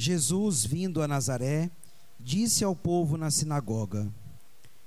Jesus, 0.00 0.64
vindo 0.64 1.02
a 1.02 1.08
Nazaré, 1.08 1.68
disse 2.20 2.62
ao 2.62 2.76
povo 2.76 3.16
na 3.16 3.32
sinagoga: 3.32 4.08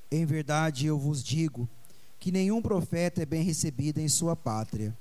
Em 0.10 0.26
verdade 0.26 0.86
eu 0.86 0.98
vos 0.98 1.22
digo 1.22 1.68
que 2.18 2.32
nenhum 2.32 2.62
profeta 2.62 3.22
é 3.22 3.26
bem 3.26 3.44
recebido 3.44 4.00
em 4.00 4.08
sua 4.08 4.38
pátria. 4.38 4.98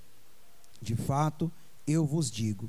De 0.82 0.96
fato, 0.96 1.48
eu 1.87 2.04
vos 2.04 2.28
digo: 2.28 2.68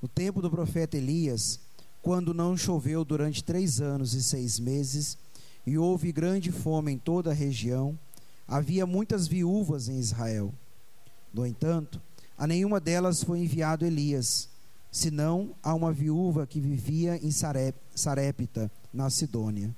no 0.00 0.06
tempo 0.06 0.40
do 0.40 0.48
profeta 0.48 0.96
Elias, 0.96 1.58
quando 2.00 2.32
não 2.32 2.56
choveu 2.56 3.04
durante 3.04 3.42
três 3.42 3.80
anos 3.80 4.14
e 4.14 4.22
seis 4.22 4.60
meses, 4.60 5.18
e 5.66 5.76
houve 5.76 6.12
grande 6.12 6.52
fome 6.52 6.92
em 6.92 6.98
toda 6.98 7.32
a 7.32 7.34
região, 7.34 7.98
havia 8.46 8.86
muitas 8.86 9.26
viúvas 9.26 9.88
em 9.88 9.98
Israel. 9.98 10.54
No 11.34 11.44
entanto, 11.44 12.00
a 12.38 12.46
nenhuma 12.46 12.78
delas 12.78 13.24
foi 13.24 13.40
enviado 13.40 13.84
Elias, 13.84 14.48
senão 14.96 15.54
a 15.62 15.74
uma 15.74 15.92
viúva 15.92 16.46
que 16.46 16.58
vivia 16.58 17.18
em 17.22 17.30
Sarepta, 17.30 18.70
na 18.90 19.10
Sidônia. 19.10 19.76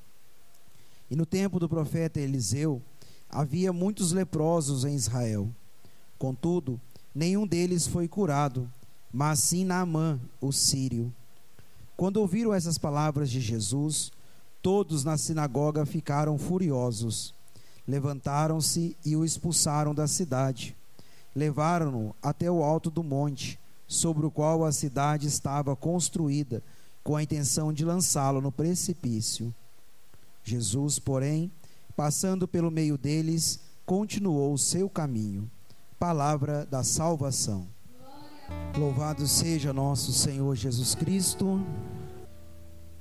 E 1.10 1.16
no 1.16 1.26
tempo 1.26 1.58
do 1.58 1.68
profeta 1.68 2.20
Eliseu, 2.20 2.80
havia 3.28 3.72
muitos 3.72 4.12
leprosos 4.12 4.84
em 4.84 4.94
Israel. 4.94 5.50
Contudo, 6.20 6.80
nenhum 7.12 7.48
deles 7.48 7.84
foi 7.84 8.06
curado, 8.06 8.70
mas 9.12 9.40
sim 9.40 9.64
Naamã, 9.64 10.20
o 10.40 10.52
sírio. 10.52 11.12
Quando 11.96 12.18
ouviram 12.18 12.54
essas 12.54 12.78
palavras 12.78 13.28
de 13.28 13.40
Jesus, 13.40 14.12
todos 14.62 15.02
na 15.02 15.18
sinagoga 15.18 15.84
ficaram 15.84 16.38
furiosos. 16.38 17.34
Levantaram-se 17.88 18.96
e 19.04 19.16
o 19.16 19.24
expulsaram 19.24 19.92
da 19.92 20.06
cidade. 20.06 20.76
Levaram-no 21.34 22.14
até 22.22 22.48
o 22.48 22.62
alto 22.62 22.88
do 22.88 23.02
monte, 23.02 23.58
sobre 23.88 24.26
o 24.26 24.30
qual 24.30 24.64
a 24.64 24.70
cidade 24.70 25.26
estava 25.26 25.74
construída, 25.74 26.62
com 27.02 27.16
a 27.16 27.22
intenção 27.22 27.72
de 27.72 27.84
lançá-lo 27.84 28.40
no 28.40 28.52
precipício. 28.52 29.52
Jesus, 30.44 30.98
porém, 30.98 31.50
passando 31.96 32.46
pelo 32.46 32.70
meio 32.70 32.98
deles, 32.98 33.60
continuou 33.86 34.52
o 34.52 34.58
seu 34.58 34.90
caminho. 34.90 35.50
Palavra 35.98 36.66
da 36.66 36.84
salvação. 36.84 37.66
Louvado 38.76 39.26
seja 39.26 39.72
nosso 39.72 40.12
Senhor 40.12 40.54
Jesus 40.54 40.94
Cristo. 40.94 41.60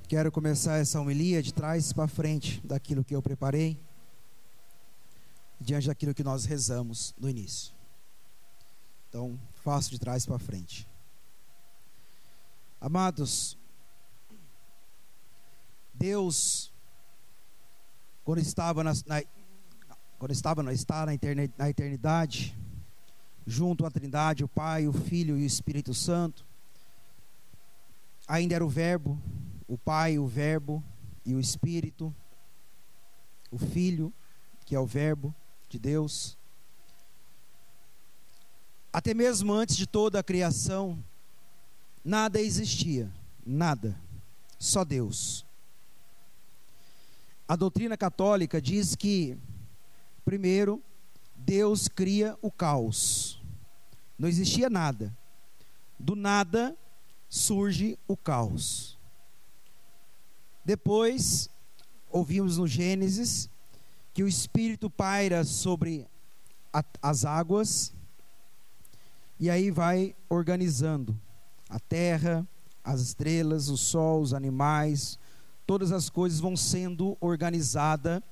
Quero 0.08 0.32
começar 0.32 0.78
essa 0.78 0.98
homilia 0.98 1.42
de 1.42 1.52
trás 1.52 1.92
para 1.92 2.08
frente 2.08 2.62
daquilo 2.64 3.04
que 3.04 3.14
eu 3.14 3.20
preparei, 3.20 3.78
diante 5.60 5.86
daquilo 5.86 6.14
que 6.14 6.24
nós 6.24 6.46
rezamos 6.46 7.14
no 7.18 7.28
início. 7.28 7.74
Então, 9.08 9.38
faço 9.68 9.90
de 9.90 9.98
trás 9.98 10.24
para 10.24 10.38
frente. 10.38 10.88
Amados, 12.80 13.58
Deus, 15.92 16.72
quando 18.24 18.38
estava 18.38 18.82
na, 18.82 18.92
na 19.06 19.22
quando 20.18 20.30
estava 20.32 20.72
está 20.72 21.04
na 21.04 21.68
eternidade, 21.68 22.56
junto 23.46 23.84
à 23.84 23.90
Trindade, 23.90 24.42
o 24.42 24.48
Pai, 24.48 24.88
o 24.88 24.92
Filho 24.92 25.36
e 25.36 25.42
o 25.42 25.46
Espírito 25.46 25.92
Santo. 25.92 26.46
Ainda 28.26 28.54
era 28.54 28.64
o 28.64 28.70
Verbo, 28.70 29.20
o 29.68 29.76
Pai, 29.76 30.18
o 30.18 30.26
Verbo 30.26 30.82
e 31.26 31.34
o 31.34 31.40
Espírito, 31.40 32.14
o 33.50 33.58
Filho, 33.58 34.14
que 34.64 34.74
é 34.74 34.80
o 34.80 34.86
Verbo 34.86 35.34
de 35.68 35.78
Deus. 35.78 36.37
Até 38.98 39.14
mesmo 39.14 39.52
antes 39.52 39.76
de 39.76 39.86
toda 39.86 40.18
a 40.18 40.24
criação, 40.24 40.98
nada 42.04 42.40
existia, 42.40 43.08
nada, 43.46 43.96
só 44.58 44.84
Deus. 44.84 45.46
A 47.46 47.54
doutrina 47.54 47.96
católica 47.96 48.60
diz 48.60 48.96
que, 48.96 49.38
primeiro, 50.24 50.82
Deus 51.36 51.86
cria 51.86 52.36
o 52.42 52.50
caos. 52.50 53.40
Não 54.18 54.28
existia 54.28 54.68
nada. 54.68 55.16
Do 55.96 56.16
nada 56.16 56.76
surge 57.28 57.96
o 58.08 58.16
caos. 58.16 58.98
Depois, 60.64 61.48
ouvimos 62.10 62.58
no 62.58 62.66
Gênesis 62.66 63.48
que 64.12 64.24
o 64.24 64.28
Espírito 64.28 64.90
paira 64.90 65.44
sobre 65.44 66.04
a, 66.72 66.82
as 67.00 67.24
águas 67.24 67.96
e 69.40 69.48
aí 69.48 69.70
vai 69.70 70.14
organizando 70.28 71.18
a 71.68 71.78
terra, 71.78 72.46
as 72.82 73.00
estrelas, 73.00 73.68
o 73.68 73.76
sol, 73.76 74.20
os 74.20 74.34
animais, 74.34 75.18
todas 75.66 75.92
as 75.92 76.10
coisas 76.10 76.40
vão 76.40 76.56
sendo 76.56 77.16
organizadas 77.20 78.22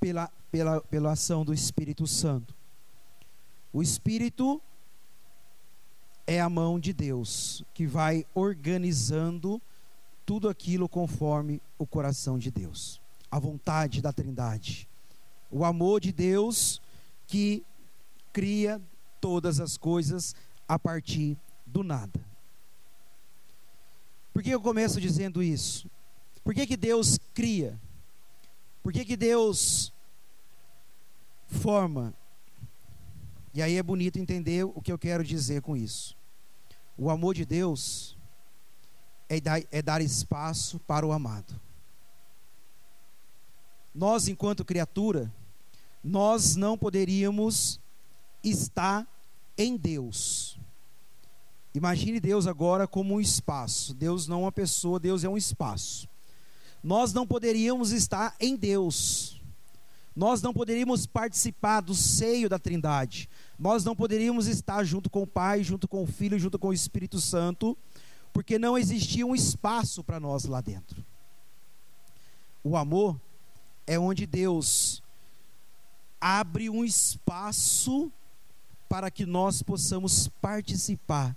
pela, 0.00 0.28
pela, 0.50 0.80
pela 0.80 1.12
ação 1.12 1.44
do 1.44 1.52
Espírito 1.52 2.06
Santo. 2.06 2.54
O 3.72 3.82
Espírito 3.82 4.60
é 6.26 6.40
a 6.40 6.48
mão 6.48 6.80
de 6.80 6.92
Deus 6.92 7.62
que 7.74 7.86
vai 7.86 8.26
organizando 8.34 9.60
tudo 10.24 10.48
aquilo 10.48 10.88
conforme 10.88 11.60
o 11.78 11.86
coração 11.86 12.38
de 12.38 12.50
Deus, 12.50 13.00
a 13.30 13.38
vontade 13.38 14.00
da 14.00 14.12
Trindade, 14.12 14.88
o 15.50 15.64
amor 15.64 16.00
de 16.00 16.12
Deus 16.12 16.80
que 17.26 17.62
cria 18.32 18.80
todas 19.24 19.58
as 19.58 19.78
coisas 19.78 20.34
a 20.68 20.78
partir 20.78 21.38
do 21.64 21.82
nada. 21.82 22.20
Por 24.34 24.42
que 24.42 24.50
eu 24.50 24.60
começo 24.60 25.00
dizendo 25.00 25.42
isso? 25.42 25.90
Por 26.44 26.52
que, 26.52 26.66
que 26.66 26.76
Deus 26.76 27.18
cria? 27.32 27.80
Por 28.82 28.92
que, 28.92 29.02
que 29.02 29.16
Deus 29.16 29.94
forma 31.46 32.14
e 33.54 33.62
aí 33.62 33.76
é 33.76 33.82
bonito 33.82 34.18
entender 34.18 34.64
o 34.64 34.82
que 34.82 34.92
eu 34.92 34.98
quero 34.98 35.24
dizer 35.24 35.62
com 35.62 35.74
isso. 35.74 36.14
O 36.98 37.08
amor 37.08 37.34
de 37.34 37.46
Deus 37.46 38.18
é 39.26 39.40
dar, 39.40 39.62
é 39.70 39.80
dar 39.80 40.02
espaço 40.02 40.78
para 40.80 41.06
o 41.06 41.12
amado. 41.12 41.58
Nós, 43.94 44.28
enquanto 44.28 44.66
criatura, 44.66 45.32
nós 46.02 46.56
não 46.56 46.76
poderíamos 46.76 47.80
estar 48.42 49.08
em 49.56 49.76
Deus. 49.76 50.58
Imagine 51.74 52.20
Deus 52.20 52.46
agora 52.46 52.86
como 52.86 53.14
um 53.14 53.20
espaço. 53.20 53.94
Deus 53.94 54.26
não 54.26 54.40
é 54.40 54.44
uma 54.44 54.52
pessoa, 54.52 55.00
Deus 55.00 55.24
é 55.24 55.28
um 55.28 55.36
espaço. 55.36 56.08
Nós 56.82 57.12
não 57.12 57.26
poderíamos 57.26 57.90
estar 57.90 58.36
em 58.38 58.56
Deus. 58.56 59.40
Nós 60.14 60.40
não 60.40 60.52
poderíamos 60.52 61.06
participar 61.06 61.80
do 61.80 61.94
seio 61.94 62.48
da 62.48 62.58
Trindade 62.58 63.28
nós 63.58 63.84
não 63.84 63.94
poderíamos 63.94 64.46
estar 64.46 64.82
junto 64.84 65.08
com 65.08 65.22
o 65.22 65.26
Pai, 65.26 65.62
junto 65.62 65.86
com 65.86 66.02
o 66.02 66.06
Filho, 66.06 66.38
junto 66.38 66.58
com 66.58 66.68
o 66.68 66.72
Espírito 66.72 67.20
Santo, 67.20 67.76
porque 68.32 68.58
não 68.58 68.76
existia 68.76 69.24
um 69.26 69.34
espaço 69.34 70.02
para 70.02 70.18
nós 70.18 70.44
lá 70.44 70.60
dentro. 70.60 71.04
O 72.62 72.76
amor 72.76 73.20
é 73.86 73.98
onde 73.98 74.26
Deus 74.26 75.02
abre 76.20 76.68
um 76.68 76.84
espaço 76.84 78.10
para 78.94 79.10
que 79.10 79.26
nós 79.26 79.60
possamos 79.60 80.28
participar 80.40 81.36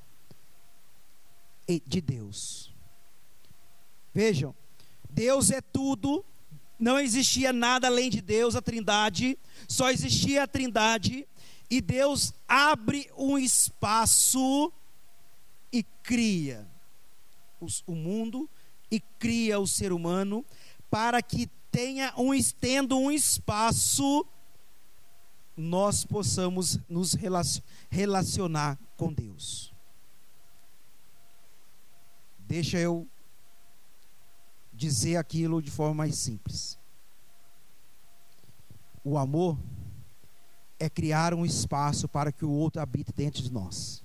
de 1.87 1.99
Deus. 1.99 2.71
Vejam, 4.13 4.53
Deus 5.09 5.49
é 5.49 5.59
tudo, 5.59 6.23
não 6.77 6.99
existia 6.99 7.51
nada 7.51 7.87
além 7.87 8.11
de 8.11 8.21
Deus, 8.21 8.55
a 8.55 8.61
Trindade, 8.61 9.39
só 9.67 9.89
existia 9.89 10.43
a 10.43 10.47
Trindade 10.47 11.27
e 11.67 11.81
Deus 11.81 12.31
abre 12.47 13.09
um 13.17 13.39
espaço 13.39 14.71
e 15.73 15.81
cria 16.03 16.69
os, 17.59 17.83
o 17.87 17.95
mundo 17.95 18.47
e 18.91 18.99
cria 18.99 19.59
o 19.59 19.65
ser 19.65 19.91
humano 19.91 20.45
para 20.91 21.23
que 21.23 21.49
tenha 21.71 22.13
um 22.15 22.35
estendo 22.35 22.99
um 22.99 23.09
espaço 23.09 24.23
nós 25.57 26.05
possamos 26.05 26.79
nos 26.87 27.17
relacionar 27.89 28.77
com 28.95 29.11
Deus. 29.11 29.73
Deixa 32.37 32.77
eu 32.77 33.07
dizer 34.71 35.17
aquilo 35.17 35.61
de 35.61 35.71
forma 35.71 35.95
mais 35.95 36.15
simples. 36.15 36.77
O 39.03 39.17
amor 39.17 39.57
é 40.79 40.87
criar 40.87 41.33
um 41.33 41.43
espaço 41.43 42.07
para 42.07 42.31
que 42.31 42.45
o 42.45 42.51
outro 42.51 42.79
habite 42.79 43.11
dentro 43.11 43.41
de 43.41 43.51
nós. 43.51 44.03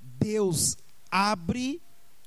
Deus 0.00 0.76
abre 1.10 1.82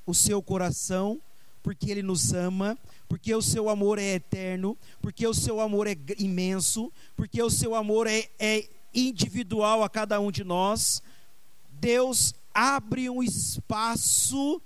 o 0.06 0.14
seu 0.14 0.44
coração 0.44 1.20
porque 1.62 1.92
Ele 1.92 2.02
nos 2.02 2.34
ama, 2.34 2.78
porque 3.08 3.34
o 3.34 3.42
seu 3.42 3.70
amor 3.70 4.00
é 4.00 4.16
eterno, 4.16 4.78
porque 5.02 5.26
o 5.28 5.34
seu 5.34 5.60
amor 5.60 5.88
é 5.88 5.96
imenso, 6.18 6.92
porque 7.16 7.42
o 7.42 7.50
seu 7.50 7.76
amor 7.76 8.08
é, 8.08 8.30
é 8.40 8.70
individual 8.94 9.84
a 9.84 9.90
cada 9.90 10.20
um 10.20 10.32
de 10.32 10.44
nós. 10.44 11.02
Deus 11.72 12.34
abre 12.54 13.10
um 13.10 13.22
espaço 13.22 14.62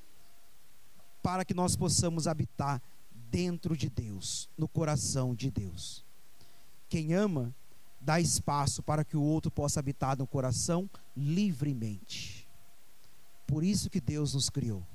para 1.21 1.45
que 1.45 1.53
nós 1.53 1.75
possamos 1.75 2.27
habitar 2.27 2.81
dentro 3.29 3.75
de 3.75 3.89
Deus, 3.89 4.49
no 4.57 4.67
coração 4.67 5.33
de 5.33 5.49
Deus. 5.49 6.05
Quem 6.89 7.13
ama, 7.13 7.55
dá 7.99 8.19
espaço 8.19 8.83
para 8.83 9.03
que 9.03 9.17
o 9.17 9.23
outro 9.23 9.49
possa 9.49 9.79
habitar 9.79 10.17
no 10.17 10.27
coração 10.27 10.89
livremente. 11.15 12.47
Por 13.47 13.63
isso 13.63 13.89
que 13.89 14.01
Deus 14.01 14.33
nos 14.33 14.49
criou 14.49 14.85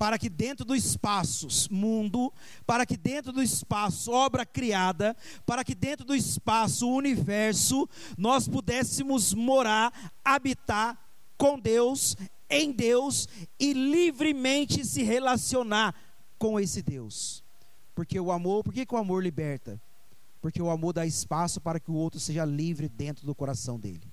para 0.00 0.18
que 0.18 0.30
dentro 0.30 0.64
do 0.64 0.74
espaço 0.74 1.46
mundo, 1.70 2.32
para 2.66 2.86
que 2.86 2.96
dentro 2.96 3.32
do 3.32 3.42
espaço 3.42 4.10
obra 4.10 4.46
criada, 4.46 5.14
para 5.44 5.62
que 5.62 5.74
dentro 5.74 6.06
do 6.06 6.14
espaço 6.14 6.88
universo, 6.88 7.86
nós 8.16 8.48
pudéssemos 8.48 9.34
morar, 9.34 9.92
habitar 10.24 10.98
com 11.36 11.60
Deus, 11.60 12.16
em 12.48 12.72
Deus 12.72 13.28
e 13.58 13.74
livremente 13.74 14.86
se 14.86 15.02
relacionar 15.02 15.94
com 16.38 16.58
esse 16.58 16.80
Deus. 16.80 17.44
Porque 17.94 18.18
o 18.18 18.32
amor, 18.32 18.64
por 18.64 18.72
que, 18.72 18.86
que 18.86 18.94
o 18.94 18.98
amor 18.98 19.22
liberta? 19.22 19.78
Porque 20.40 20.62
o 20.62 20.70
amor 20.70 20.94
dá 20.94 21.04
espaço 21.04 21.60
para 21.60 21.78
que 21.78 21.90
o 21.90 21.94
outro 21.94 22.18
seja 22.18 22.46
livre 22.46 22.88
dentro 22.88 23.26
do 23.26 23.34
coração 23.34 23.78
dele. 23.78 24.09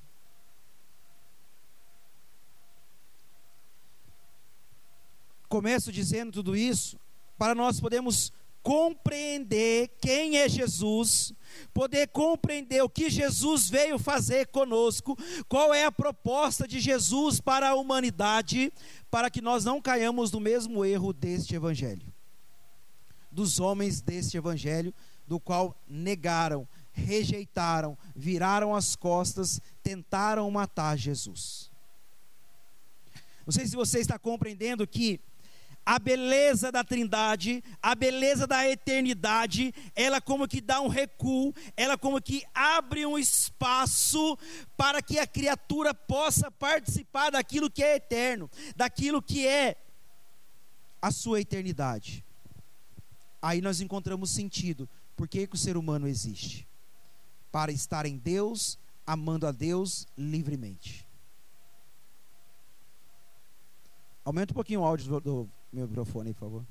Começo 5.47 5.91
dizendo 5.91 6.31
tudo 6.31 6.55
isso 6.55 6.99
para 7.37 7.55
nós 7.55 7.79
podermos 7.79 8.31
compreender 8.67 9.95
quem 10.01 10.39
é 10.39 10.49
Jesus, 10.49 11.31
poder 11.73 12.07
compreender 12.07 12.81
o 12.81 12.89
que 12.89 13.09
Jesus 13.09 13.69
veio 13.69 13.97
fazer 13.97 14.47
conosco, 14.47 15.17
qual 15.47 15.73
é 15.73 15.85
a 15.85 15.91
proposta 15.91 16.67
de 16.67 16.77
Jesus 16.77 17.39
para 17.39 17.69
a 17.69 17.75
humanidade, 17.75 18.73
para 19.09 19.29
que 19.29 19.39
nós 19.39 19.63
não 19.63 19.81
caiamos 19.81 20.33
no 20.33 20.41
mesmo 20.41 20.83
erro 20.83 21.13
deste 21.13 21.55
evangelho. 21.55 22.13
Dos 23.31 23.57
homens 23.57 24.01
deste 24.01 24.35
evangelho, 24.35 24.93
do 25.25 25.39
qual 25.39 25.79
negaram, 25.87 26.67
rejeitaram, 26.91 27.97
viraram 28.13 28.75
as 28.75 28.97
costas, 28.97 29.61
tentaram 29.81 30.51
matar 30.51 30.97
Jesus. 30.97 31.71
Não 33.45 33.53
sei 33.53 33.65
se 33.65 33.77
você 33.77 33.99
está 33.99 34.19
compreendendo 34.19 34.85
que 34.85 35.21
a 35.87 35.99
beleza 35.99 36.69
da 36.69 36.83
Trindade, 36.83 37.63
a 37.81 37.95
beleza 37.95 38.45
da 38.45 38.67
eternidade, 38.67 39.73
ela 39.95 40.19
como 40.19 40.45
que 40.45 40.59
dá 40.59 40.81
um 40.81 40.89
recuo, 40.89 41.53
ela 41.77 41.97
como 41.97 42.21
que 42.21 42.43
abre 42.53 43.05
um 43.05 43.17
espaço 43.17 44.37
para 44.75 45.01
que 45.01 45.17
a 45.17 45.25
criatura 45.25 45.93
possa 45.93 46.51
participar 46.51 47.29
daquilo 47.29 47.71
que 47.71 47.81
é 47.81 47.95
eterno, 47.95 48.51
daquilo 48.75 49.21
que 49.21 49.47
é 49.47 49.77
a 51.01 51.09
sua 51.09 51.39
eternidade. 51.39 52.25
Aí 53.41 53.61
nós 53.61 53.79
encontramos 53.79 54.29
sentido, 54.29 54.89
por 55.15 55.25
que, 55.25 55.47
que 55.47 55.55
o 55.55 55.57
ser 55.57 55.77
humano 55.77 56.05
existe? 56.05 56.67
Para 57.49 57.71
estar 57.71 58.05
em 58.05 58.17
Deus, 58.17 58.77
amando 59.05 59.47
a 59.47 59.53
Deus 59.53 60.05
livremente. 60.17 61.07
Aumenta 64.25 64.51
um 64.51 64.53
pouquinho 64.53 64.81
o 64.81 64.83
áudio 64.83 65.07
do, 65.07 65.21
do 65.21 65.56
meu 65.71 65.87
microfone 65.87 66.33
por 66.33 66.39
favor. 66.39 66.65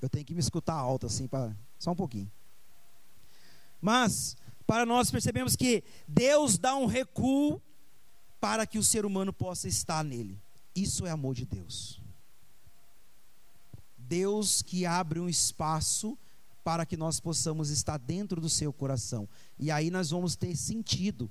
Eu 0.00 0.08
tenho 0.08 0.24
que 0.24 0.34
me 0.34 0.40
escutar 0.40 0.74
alto 0.74 1.06
assim, 1.06 1.26
para 1.26 1.56
só 1.78 1.92
um 1.92 1.96
pouquinho. 1.96 2.30
Mas, 3.80 4.36
para 4.66 4.86
nós 4.86 5.10
percebemos 5.10 5.56
que 5.56 5.82
Deus 6.06 6.58
dá 6.58 6.76
um 6.76 6.86
recuo 6.86 7.60
para 8.40 8.66
que 8.66 8.78
o 8.78 8.84
ser 8.84 9.04
humano 9.04 9.32
possa 9.32 9.68
estar 9.68 10.04
nele. 10.04 10.38
Isso 10.74 11.06
é 11.06 11.10
amor 11.10 11.34
de 11.34 11.46
Deus. 11.46 12.00
Deus 13.96 14.62
que 14.62 14.86
abre 14.86 15.18
um 15.18 15.28
espaço 15.28 16.16
para 16.62 16.84
que 16.84 16.96
nós 16.96 17.20
possamos 17.20 17.70
estar 17.70 17.96
dentro 17.96 18.40
do 18.40 18.48
seu 18.48 18.72
coração. 18.72 19.28
E 19.58 19.70
aí 19.70 19.90
nós 19.90 20.10
vamos 20.10 20.36
ter 20.36 20.54
sentido 20.56 21.30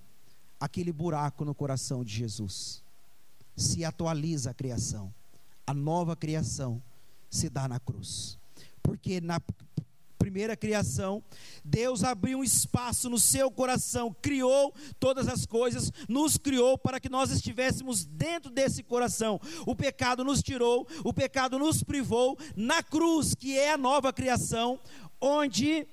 aquele 0.60 0.92
buraco 0.92 1.46
no 1.46 1.54
coração 1.54 2.04
de 2.04 2.14
Jesus. 2.14 2.84
Se 3.56 3.86
atualiza 3.86 4.52
a 4.52 4.54
criação 4.54 5.14
a 5.66 5.74
nova 5.74 6.16
criação 6.16 6.82
se 7.30 7.50
dá 7.50 7.68
na 7.68 7.80
cruz. 7.80 8.38
Porque 8.82 9.20
na 9.20 9.40
primeira 10.26 10.58
criação, 10.58 11.24
Deus 11.64 12.04
abriu 12.04 12.40
um 12.40 12.44
espaço 12.44 13.10
no 13.10 13.20
seu 13.20 13.52
coração, 13.52 14.16
criou 14.22 14.74
todas 15.00 15.28
as 15.28 15.46
coisas, 15.46 15.92
nos 16.10 16.36
criou 16.36 16.78
para 16.78 17.00
que 17.00 17.10
nós 17.10 17.30
estivéssemos 17.30 18.06
dentro 18.06 18.50
desse 18.50 18.82
coração. 18.82 19.40
O 19.68 19.76
pecado 19.76 20.24
nos 20.24 20.42
tirou, 20.42 20.88
o 21.04 21.14
pecado 21.14 21.60
nos 21.60 21.84
privou 21.84 22.38
na 22.56 22.82
cruz, 22.82 23.36
que 23.36 23.58
é 23.58 23.74
a 23.74 23.78
nova 23.78 24.12
criação, 24.12 24.80
onde 25.22 25.88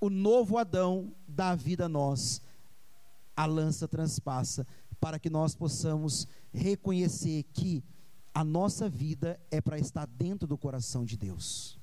o 0.00 0.08
novo 0.08 0.56
Adão 0.56 1.12
dá 1.26 1.54
vida 1.54 1.86
a 1.86 1.88
nós. 1.88 2.40
A 3.36 3.46
lança 3.46 3.88
transpassa 3.88 4.66
para 5.00 5.18
que 5.18 5.28
nós 5.28 5.54
possamos 5.54 6.28
reconhecer 6.52 7.44
que 7.52 7.82
a 8.34 8.44
nossa 8.44 8.88
vida 8.88 9.38
é 9.50 9.60
para 9.60 9.78
estar 9.78 10.06
dentro 10.06 10.46
do 10.46 10.56
coração 10.56 11.04
de 11.04 11.16
Deus. 11.16 11.78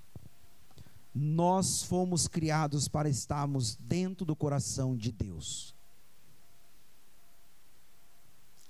Nós 1.14 1.84
fomos 1.84 2.28
criados 2.28 2.88
para 2.88 3.10
estarmos 3.10 3.76
dentro 3.76 4.26
do 4.26 4.36
coração 4.36 4.96
de 4.96 5.12
Deus. 5.12 5.76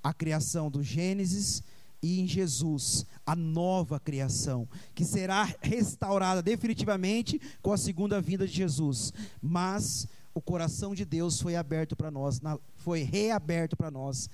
A 0.03 0.13
criação 0.13 0.71
do 0.71 0.81
Gênesis 0.81 1.61
e 2.01 2.21
em 2.21 2.27
Jesus, 2.27 3.05
a 3.25 3.35
nova 3.35 3.99
criação, 3.99 4.67
que 4.95 5.03
será 5.03 5.43
restaurada 5.61 6.41
definitivamente 6.41 7.39
com 7.61 7.73
a 7.73 7.77
segunda 7.77 8.21
vinda 8.21 8.47
de 8.47 8.53
Jesus. 8.53 9.11
Mas 9.41 10.07
o 10.33 10.41
coração 10.41 10.95
de 10.95 11.03
Deus 11.03 11.41
foi 11.41 11.55
aberto 11.55 11.95
para 11.95 12.09
nós, 12.09 12.39
foi 12.77 13.01
reaberto 13.03 13.75
para 13.75 13.91
nós 13.91 14.29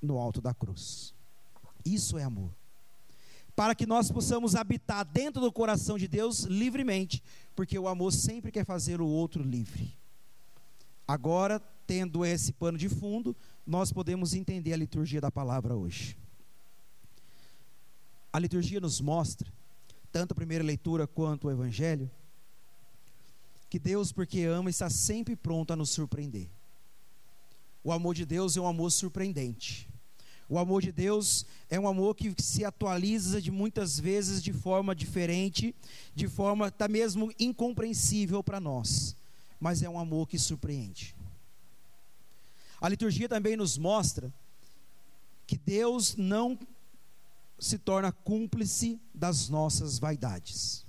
no 0.00 0.16
alto 0.16 0.40
da 0.40 0.54
cruz. 0.54 1.12
Isso 1.84 2.16
é 2.16 2.22
amor 2.22 2.50
para 3.58 3.74
que 3.74 3.86
nós 3.86 4.08
possamos 4.08 4.54
habitar 4.54 5.04
dentro 5.04 5.40
do 5.40 5.50
coração 5.50 5.98
de 5.98 6.06
Deus 6.06 6.44
livremente, 6.44 7.20
porque 7.56 7.76
o 7.76 7.88
amor 7.88 8.12
sempre 8.12 8.52
quer 8.52 8.64
fazer 8.64 9.00
o 9.00 9.06
outro 9.08 9.42
livre. 9.42 9.98
Agora, 11.08 11.58
tendo 11.84 12.24
esse 12.24 12.52
pano 12.52 12.78
de 12.78 12.88
fundo, 12.88 13.34
nós 13.66 13.92
podemos 13.92 14.32
entender 14.32 14.72
a 14.72 14.76
liturgia 14.76 15.20
da 15.20 15.28
palavra 15.28 15.74
hoje. 15.74 16.16
A 18.32 18.38
liturgia 18.38 18.78
nos 18.78 19.00
mostra, 19.00 19.52
tanto 20.12 20.30
a 20.30 20.36
primeira 20.36 20.62
leitura 20.62 21.08
quanto 21.08 21.48
o 21.48 21.50
evangelho, 21.50 22.08
que 23.68 23.80
Deus, 23.80 24.12
porque 24.12 24.44
ama, 24.44 24.70
está 24.70 24.88
sempre 24.88 25.34
pronto 25.34 25.72
a 25.72 25.76
nos 25.76 25.90
surpreender. 25.90 26.48
O 27.82 27.90
amor 27.90 28.14
de 28.14 28.24
Deus 28.24 28.56
é 28.56 28.60
um 28.60 28.68
amor 28.68 28.92
surpreendente. 28.92 29.88
O 30.48 30.58
amor 30.58 30.80
de 30.80 30.90
Deus 30.90 31.44
é 31.68 31.78
um 31.78 31.86
amor 31.86 32.14
que 32.14 32.34
se 32.42 32.64
atualiza 32.64 33.40
de 33.40 33.50
muitas 33.50 34.00
vezes 34.00 34.42
de 34.42 34.52
forma 34.52 34.94
diferente, 34.94 35.74
de 36.14 36.26
forma 36.26 36.68
até 36.68 36.88
mesmo 36.88 37.30
incompreensível 37.38 38.42
para 38.42 38.58
nós, 38.58 39.14
mas 39.60 39.82
é 39.82 39.88
um 39.90 39.98
amor 39.98 40.26
que 40.26 40.38
surpreende. 40.38 41.14
A 42.80 42.88
liturgia 42.88 43.28
também 43.28 43.56
nos 43.56 43.76
mostra 43.76 44.32
que 45.46 45.58
Deus 45.58 46.16
não 46.16 46.58
se 47.58 47.76
torna 47.76 48.10
cúmplice 48.10 48.98
das 49.12 49.50
nossas 49.50 49.98
vaidades. 49.98 50.86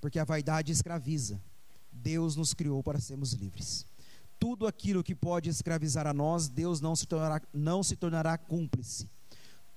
Porque 0.00 0.18
a 0.18 0.24
vaidade 0.24 0.72
escraviza. 0.72 1.40
Deus 1.92 2.34
nos 2.34 2.52
criou 2.52 2.82
para 2.82 3.00
sermos 3.00 3.32
livres 3.32 3.86
tudo 4.44 4.66
aquilo 4.66 5.02
que 5.02 5.14
pode 5.14 5.48
escravizar 5.48 6.06
a 6.06 6.12
nós, 6.12 6.50
Deus 6.50 6.78
não 6.78 6.94
se 6.94 7.06
tornará, 7.06 7.40
não 7.50 7.82
se 7.82 7.96
tornará 7.96 8.36
cúmplice. 8.36 9.08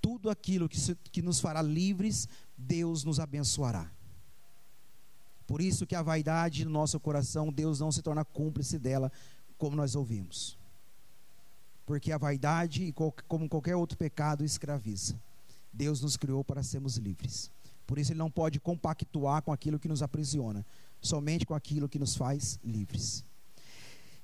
Tudo 0.02 0.30
aquilo 0.30 0.68
que, 0.68 0.78
se, 0.78 0.94
que 1.10 1.22
nos 1.22 1.40
fará 1.40 1.62
livres, 1.62 2.28
Deus 2.58 3.06
nos 3.06 3.18
abençoará. 3.18 3.90
Por 5.48 5.62
isso 5.62 5.88
que 5.88 5.96
a 5.96 6.02
vaidade 6.02 6.66
no 6.66 6.72
nosso 6.72 7.00
coração, 7.00 7.50
Deus 7.50 7.80
não 7.80 7.94
se 7.94 8.02
torna 8.02 8.26
cúmplice 8.26 8.78
dela, 8.78 9.10
como 9.58 9.74
nós 9.74 9.96
ouvimos. 9.96 10.58
Porque 11.86 12.12
a 12.12 12.18
vaidade, 12.18 12.94
como 13.26 13.48
qualquer 13.48 13.78
outro 13.78 13.98
pecado, 13.98 14.44
escraviza. 14.44 15.16
Deus 15.72 16.02
nos 16.02 16.18
criou 16.18 16.44
para 16.44 16.62
sermos 16.62 16.98
livres. 16.98 17.50
Por 17.88 17.98
isso 17.98 18.12
ele 18.12 18.20
não 18.20 18.30
pode 18.30 18.60
compactuar 18.60 19.42
com 19.44 19.54
aquilo 19.54 19.80
que 19.80 19.88
nos 19.88 20.04
aprisiona, 20.04 20.66
somente 21.02 21.46
com 21.46 21.56
aquilo 21.56 21.88
que 21.88 21.98
nos 21.98 22.18
faz 22.18 22.60
livres. 22.66 23.24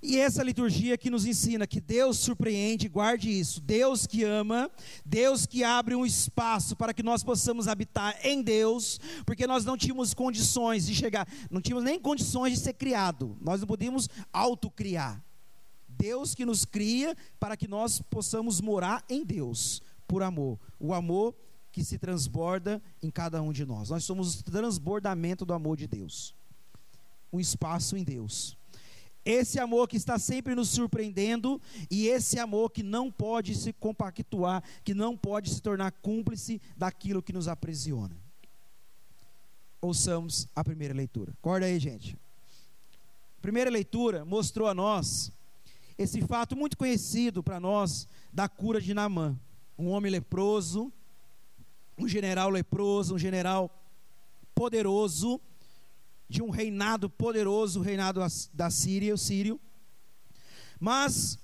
E 0.06 0.20
essa 0.20 0.44
liturgia 0.44 0.98
que 0.98 1.10
nos 1.10 1.26
ensina 1.26 1.66
que 1.66 1.80
Deus 1.80 2.18
surpreende, 2.18 2.90
guarde 2.90 3.30
isso. 3.30 3.62
Deus 3.62 4.06
que 4.06 4.26
ama, 4.26 4.70
Deus 5.06 5.46
que 5.46 5.64
abre 5.64 5.96
um 5.96 6.06
espaço 6.06 6.76
para 6.76 6.94
que 6.94 7.02
nós 7.02 7.24
possamos 7.24 7.70
habitar 7.70 8.20
em 8.22 8.42
Deus, 8.42 9.00
porque 9.26 9.48
nós 9.48 9.64
não 9.64 9.78
tínhamos 9.78 10.14
condições 10.14 10.86
de 10.86 10.94
chegar, 10.94 11.26
não 11.50 11.62
tínhamos 11.62 11.86
nem 11.86 11.98
condições 11.98 12.52
de 12.52 12.60
ser 12.60 12.74
criado. 12.74 13.38
Nós 13.40 13.62
não 13.62 13.68
podíamos 13.68 14.10
autocriar. 14.34 15.24
Deus 15.88 16.36
que 16.36 16.44
nos 16.44 16.66
cria 16.66 17.16
para 17.40 17.56
que 17.56 17.68
nós 17.68 18.02
possamos 18.02 18.60
morar 18.60 19.06
em 19.08 19.24
Deus. 19.24 19.82
por 20.06 20.22
amor. 20.22 20.60
O 20.82 20.94
amor 20.94 21.34
que 21.72 21.82
se 21.82 21.98
transborda 21.98 22.84
em 23.02 23.10
cada 23.10 23.42
um 23.42 23.54
de 23.54 23.66
nós. 23.66 23.90
Nós 23.90 24.04
somos 24.04 24.42
o 24.42 24.44
transbordamento 24.44 25.46
do 25.46 25.54
amor 25.54 25.78
de 25.78 25.88
Deus. 25.88 26.36
Um 27.32 27.40
espaço 27.40 27.96
em 27.96 28.04
Deus. 28.04 28.58
Esse 29.26 29.60
amor 29.60 29.88
que 29.88 29.96
está 29.96 30.20
sempre 30.20 30.54
nos 30.54 30.70
surpreendendo 30.70 31.62
e 31.90 32.08
esse 32.08 32.38
amor 32.40 32.72
que 32.72 32.84
não 32.84 33.10
pode 33.10 33.56
se 33.56 33.72
compactuar, 33.72 34.62
que 34.84 34.94
não 34.94 35.16
pode 35.16 35.50
se 35.50 35.62
tornar 35.62 35.92
cúmplice 35.92 36.62
daquilo 36.76 37.24
que 37.24 37.32
nos 37.32 37.48
aprisiona. 37.48 38.16
Ouçamos 39.82 40.48
a 40.56 40.64
primeira 40.64 40.94
leitura. 40.94 41.32
Acorda 41.40 41.66
aí, 41.66 41.80
gente. 41.80 42.18
A 43.38 43.42
primeira 43.42 43.70
leitura 43.70 44.26
mostrou 44.26 44.68
a 44.68 44.74
nós 44.74 45.32
esse 45.98 46.22
fato 46.22 46.56
muito 46.56 46.78
conhecido 46.78 47.44
para 47.44 47.60
nós 47.60 48.08
da 48.32 48.50
cura 48.50 48.82
de 48.82 48.94
Naamã. 48.94 49.38
Um 49.78 49.90
homem 49.90 50.12
leproso, 50.12 50.92
um 51.98 52.08
general 52.08 52.50
leproso, 52.50 53.16
um 53.16 53.20
general 53.20 53.70
poderoso, 54.56 55.40
de 56.34 56.42
um 56.42 56.50
reinado 56.50 57.08
poderoso, 57.08 57.80
o 57.80 57.84
reinado 57.84 58.20
da 58.52 58.72
Síria, 58.72 59.14
o 59.14 59.18
sírio. 59.18 59.62
Mas 60.80 61.38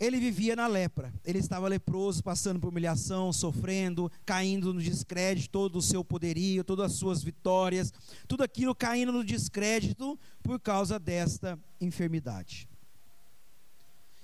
ele 0.00 0.18
vivia 0.18 0.56
na 0.56 0.66
lepra. 0.66 1.12
Ele 1.22 1.38
estava 1.38 1.68
leproso, 1.68 2.24
passando 2.24 2.58
por 2.58 2.68
humilhação, 2.68 3.30
sofrendo, 3.34 4.10
caindo 4.24 4.72
no 4.72 4.80
descrédito, 4.80 5.50
todo 5.50 5.76
o 5.76 5.82
seu 5.82 6.02
poderio, 6.02 6.64
todas 6.64 6.92
as 6.92 6.98
suas 6.98 7.22
vitórias, 7.22 7.92
tudo 8.26 8.42
aquilo 8.42 8.74
caindo 8.74 9.12
no 9.12 9.22
descrédito 9.22 10.18
por 10.42 10.58
causa 10.58 10.98
desta 10.98 11.58
enfermidade. 11.78 12.66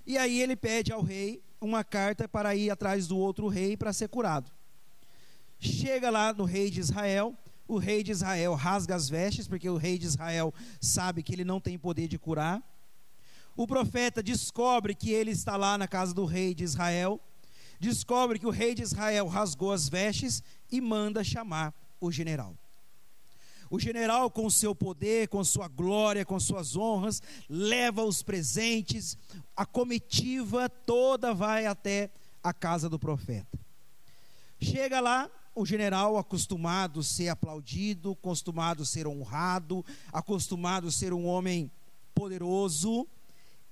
E 0.06 0.16
aí 0.16 0.40
ele 0.40 0.56
pede 0.56 0.94
ao 0.94 1.02
rei 1.02 1.42
uma 1.60 1.84
carta 1.84 2.26
para 2.26 2.56
ir 2.56 2.70
atrás 2.70 3.06
do 3.06 3.18
outro 3.18 3.48
rei 3.48 3.76
para 3.76 3.92
ser 3.92 4.08
curado. 4.08 4.50
Chega 5.60 6.08
lá 6.08 6.32
no 6.32 6.44
rei 6.44 6.70
de 6.70 6.80
Israel, 6.80 7.36
o 7.74 7.78
rei 7.78 8.02
de 8.02 8.10
Israel 8.10 8.54
rasga 8.54 8.94
as 8.94 9.08
vestes, 9.08 9.48
porque 9.48 9.68
o 9.68 9.76
rei 9.76 9.98
de 9.98 10.06
Israel 10.06 10.52
sabe 10.80 11.22
que 11.22 11.32
ele 11.32 11.44
não 11.44 11.60
tem 11.60 11.78
poder 11.78 12.08
de 12.08 12.18
curar. 12.18 12.62
O 13.56 13.66
profeta 13.66 14.22
descobre 14.22 14.94
que 14.94 15.10
ele 15.10 15.30
está 15.30 15.56
lá 15.56 15.76
na 15.76 15.86
casa 15.86 16.14
do 16.14 16.24
rei 16.24 16.54
de 16.54 16.64
Israel, 16.64 17.20
descobre 17.78 18.38
que 18.38 18.46
o 18.46 18.50
rei 18.50 18.74
de 18.74 18.82
Israel 18.82 19.26
rasgou 19.26 19.72
as 19.72 19.88
vestes 19.88 20.42
e 20.70 20.80
manda 20.80 21.22
chamar 21.22 21.74
o 22.00 22.10
general. 22.10 22.56
O 23.70 23.78
general, 23.78 24.30
com 24.30 24.50
seu 24.50 24.74
poder, 24.74 25.28
com 25.28 25.42
sua 25.42 25.66
glória, 25.66 26.26
com 26.26 26.38
suas 26.38 26.76
honras, 26.76 27.22
leva 27.48 28.04
os 28.04 28.22
presentes, 28.22 29.16
a 29.56 29.64
comitiva 29.64 30.68
toda 30.68 31.32
vai 31.32 31.64
até 31.64 32.10
a 32.42 32.52
casa 32.52 32.88
do 32.88 32.98
profeta. 32.98 33.58
Chega 34.60 35.00
lá, 35.00 35.30
o 35.54 35.66
general 35.66 36.16
acostumado 36.16 37.00
a 37.00 37.02
ser 37.02 37.28
aplaudido, 37.28 38.12
acostumado 38.12 38.82
a 38.82 38.86
ser 38.86 39.06
honrado, 39.06 39.84
acostumado 40.12 40.88
a 40.88 40.92
ser 40.92 41.12
um 41.12 41.26
homem 41.26 41.70
poderoso, 42.14 43.06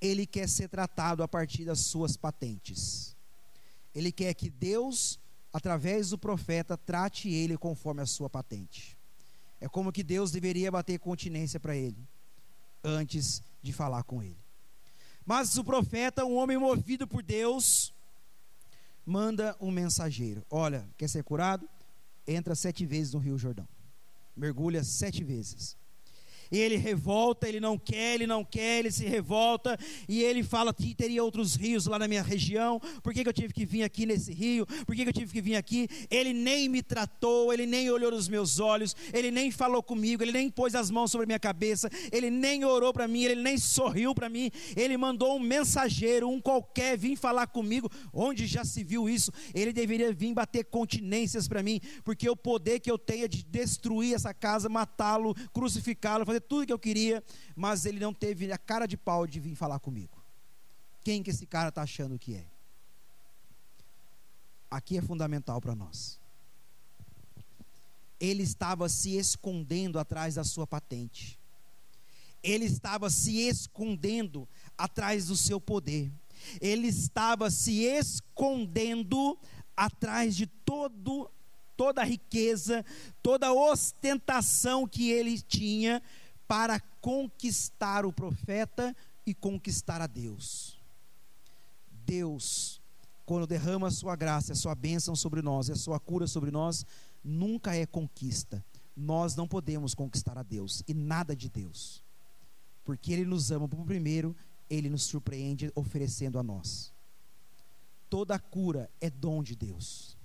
ele 0.00 0.26
quer 0.26 0.48
ser 0.48 0.68
tratado 0.68 1.22
a 1.22 1.28
partir 1.28 1.64
das 1.64 1.80
suas 1.80 2.16
patentes. 2.16 3.16
Ele 3.94 4.12
quer 4.12 4.34
que 4.34 4.48
Deus, 4.48 5.18
através 5.52 6.10
do 6.10 6.18
profeta, 6.18 6.76
trate 6.76 7.28
ele 7.28 7.56
conforme 7.56 8.02
a 8.02 8.06
sua 8.06 8.30
patente. 8.30 8.96
É 9.60 9.68
como 9.68 9.92
que 9.92 10.02
Deus 10.02 10.30
deveria 10.30 10.70
bater 10.70 10.98
continência 10.98 11.60
para 11.60 11.76
ele, 11.76 12.08
antes 12.82 13.42
de 13.62 13.72
falar 13.72 14.02
com 14.04 14.22
ele. 14.22 14.38
Mas 15.24 15.56
o 15.58 15.64
profeta, 15.64 16.24
um 16.24 16.36
homem 16.36 16.56
movido 16.56 17.06
por 17.06 17.22
Deus, 17.22 17.92
manda 19.10 19.56
um 19.60 19.72
mensageiro: 19.72 20.46
Olha, 20.48 20.88
quer 20.96 21.08
ser 21.08 21.24
curado? 21.24 21.68
Entra 22.26 22.54
sete 22.54 22.86
vezes 22.86 23.12
no 23.12 23.18
Rio 23.18 23.36
Jordão. 23.36 23.68
Mergulha 24.36 24.84
sete 24.84 25.24
vezes. 25.24 25.76
E 26.50 26.58
ele 26.58 26.76
revolta, 26.76 27.48
ele 27.48 27.60
não 27.60 27.78
quer, 27.78 28.14
ele 28.14 28.26
não 28.26 28.44
quer, 28.44 28.80
ele 28.80 28.90
se 28.90 29.04
revolta, 29.04 29.78
e 30.08 30.22
ele 30.22 30.42
fala 30.42 30.74
que 30.74 30.94
teria 30.94 31.22
outros 31.22 31.54
rios 31.54 31.86
lá 31.86 31.98
na 31.98 32.08
minha 32.08 32.22
região, 32.22 32.80
por 33.02 33.14
que, 33.14 33.22
que 33.22 33.28
eu 33.28 33.32
tive 33.32 33.52
que 33.52 33.64
vir 33.64 33.82
aqui 33.82 34.04
nesse 34.04 34.32
rio, 34.32 34.66
por 34.84 34.94
que, 34.94 35.04
que 35.04 35.08
eu 35.08 35.12
tive 35.12 35.32
que 35.32 35.40
vir 35.40 35.56
aqui? 35.56 35.88
Ele 36.10 36.32
nem 36.32 36.68
me 36.68 36.82
tratou, 36.82 37.52
ele 37.52 37.66
nem 37.66 37.90
olhou 37.90 38.10
nos 38.10 38.28
meus 38.28 38.58
olhos, 38.58 38.96
ele 39.12 39.30
nem 39.30 39.50
falou 39.50 39.82
comigo, 39.82 40.22
ele 40.22 40.32
nem 40.32 40.50
pôs 40.50 40.74
as 40.74 40.90
mãos 40.90 41.10
sobre 41.10 41.24
a 41.24 41.26
minha 41.26 41.38
cabeça, 41.38 41.88
ele 42.10 42.30
nem 42.30 42.64
orou 42.64 42.92
para 42.92 43.06
mim, 43.06 43.22
ele 43.22 43.40
nem 43.42 43.56
sorriu 43.56 44.14
para 44.14 44.28
mim, 44.28 44.50
ele 44.76 44.96
mandou 44.96 45.36
um 45.36 45.40
mensageiro, 45.40 46.28
um 46.28 46.40
qualquer, 46.40 46.96
vir 46.98 47.16
falar 47.16 47.46
comigo, 47.46 47.90
onde 48.12 48.46
já 48.46 48.64
se 48.64 48.82
viu 48.82 49.08
isso? 49.08 49.32
Ele 49.54 49.72
deveria 49.72 50.12
vir 50.12 50.34
bater 50.34 50.64
continências 50.64 51.46
para 51.46 51.62
mim, 51.62 51.80
porque 52.04 52.28
o 52.28 52.36
poder 52.36 52.80
que 52.80 52.90
eu 52.90 52.98
tenho 52.98 53.24
é 53.24 53.28
de 53.28 53.44
destruir 53.44 54.14
essa 54.14 54.34
casa, 54.34 54.68
matá-lo, 54.68 55.34
crucificá-lo, 55.52 56.26
fazer 56.26 56.39
fazer 56.40 56.48
tudo 56.48 56.66
que 56.66 56.72
eu 56.72 56.78
queria, 56.78 57.22
mas 57.54 57.84
ele 57.84 58.00
não 58.00 58.14
teve 58.14 58.50
a 58.50 58.58
cara 58.58 58.86
de 58.86 58.96
pau 58.96 59.26
de 59.26 59.38
vir 59.38 59.54
falar 59.54 59.78
comigo. 59.78 60.18
Quem 61.04 61.22
que 61.22 61.30
esse 61.30 61.46
cara 61.46 61.68
está 61.68 61.82
achando 61.82 62.18
que 62.18 62.34
é? 62.34 62.44
Aqui 64.70 64.96
é 64.96 65.02
fundamental 65.02 65.60
para 65.60 65.74
nós. 65.74 66.18
Ele 68.18 68.42
estava 68.42 68.88
se 68.88 69.16
escondendo 69.16 69.98
atrás 69.98 70.34
da 70.34 70.44
sua 70.44 70.66
patente. 70.66 71.38
Ele 72.42 72.64
estava 72.64 73.10
se 73.10 73.38
escondendo 73.38 74.48
atrás 74.76 75.26
do 75.26 75.36
seu 75.36 75.60
poder. 75.60 76.10
Ele 76.60 76.88
estava 76.88 77.50
se 77.50 77.82
escondendo 77.82 79.38
atrás 79.76 80.36
de 80.36 80.46
todo 80.46 81.30
toda 81.80 82.02
a 82.02 82.04
riqueza, 82.04 82.84
toda 83.22 83.46
a 83.46 83.54
ostentação 83.54 84.86
que 84.86 85.10
ele 85.10 85.40
tinha 85.40 86.02
para 86.50 86.80
conquistar 87.00 88.04
o 88.04 88.12
profeta 88.12 88.92
e 89.24 89.32
conquistar 89.32 90.00
a 90.00 90.08
Deus. 90.08 90.76
Deus, 92.04 92.80
quando 93.24 93.46
derrama 93.46 93.86
a 93.86 93.90
sua 93.92 94.16
graça, 94.16 94.52
a 94.52 94.56
sua 94.56 94.74
bênção 94.74 95.14
sobre 95.14 95.42
nós, 95.42 95.70
a 95.70 95.76
sua 95.76 96.00
cura 96.00 96.26
sobre 96.26 96.50
nós, 96.50 96.84
nunca 97.22 97.76
é 97.76 97.86
conquista. 97.86 98.64
Nós 98.96 99.36
não 99.36 99.46
podemos 99.46 99.94
conquistar 99.94 100.36
a 100.36 100.42
Deus 100.42 100.82
e 100.88 100.92
nada 100.92 101.36
de 101.36 101.48
Deus. 101.48 102.02
Porque 102.84 103.12
Ele 103.12 103.24
nos 103.24 103.52
ama, 103.52 103.68
por 103.68 103.86
primeiro, 103.86 104.34
Ele 104.68 104.90
nos 104.90 105.04
surpreende 105.04 105.70
oferecendo 105.76 106.36
a 106.36 106.42
nós. 106.42 106.92
Toda 108.08 108.36
cura 108.40 108.90
é 109.00 109.08
dom 109.08 109.40
de 109.40 109.54
Deus. 109.54 110.16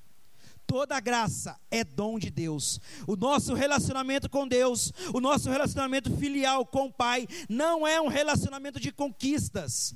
Toda 0.67 0.99
graça 0.99 1.59
é 1.69 1.83
dom 1.83 2.17
de 2.17 2.29
Deus. 2.29 2.79
O 3.07 3.15
nosso 3.15 3.53
relacionamento 3.53 4.29
com 4.29 4.47
Deus, 4.47 4.91
o 5.13 5.21
nosso 5.21 5.49
relacionamento 5.49 6.15
filial 6.17 6.65
com 6.65 6.87
o 6.87 6.93
Pai, 6.93 7.27
não 7.47 7.85
é 7.85 8.01
um 8.01 8.07
relacionamento 8.07 8.79
de 8.79 8.91
conquistas. 8.91 9.95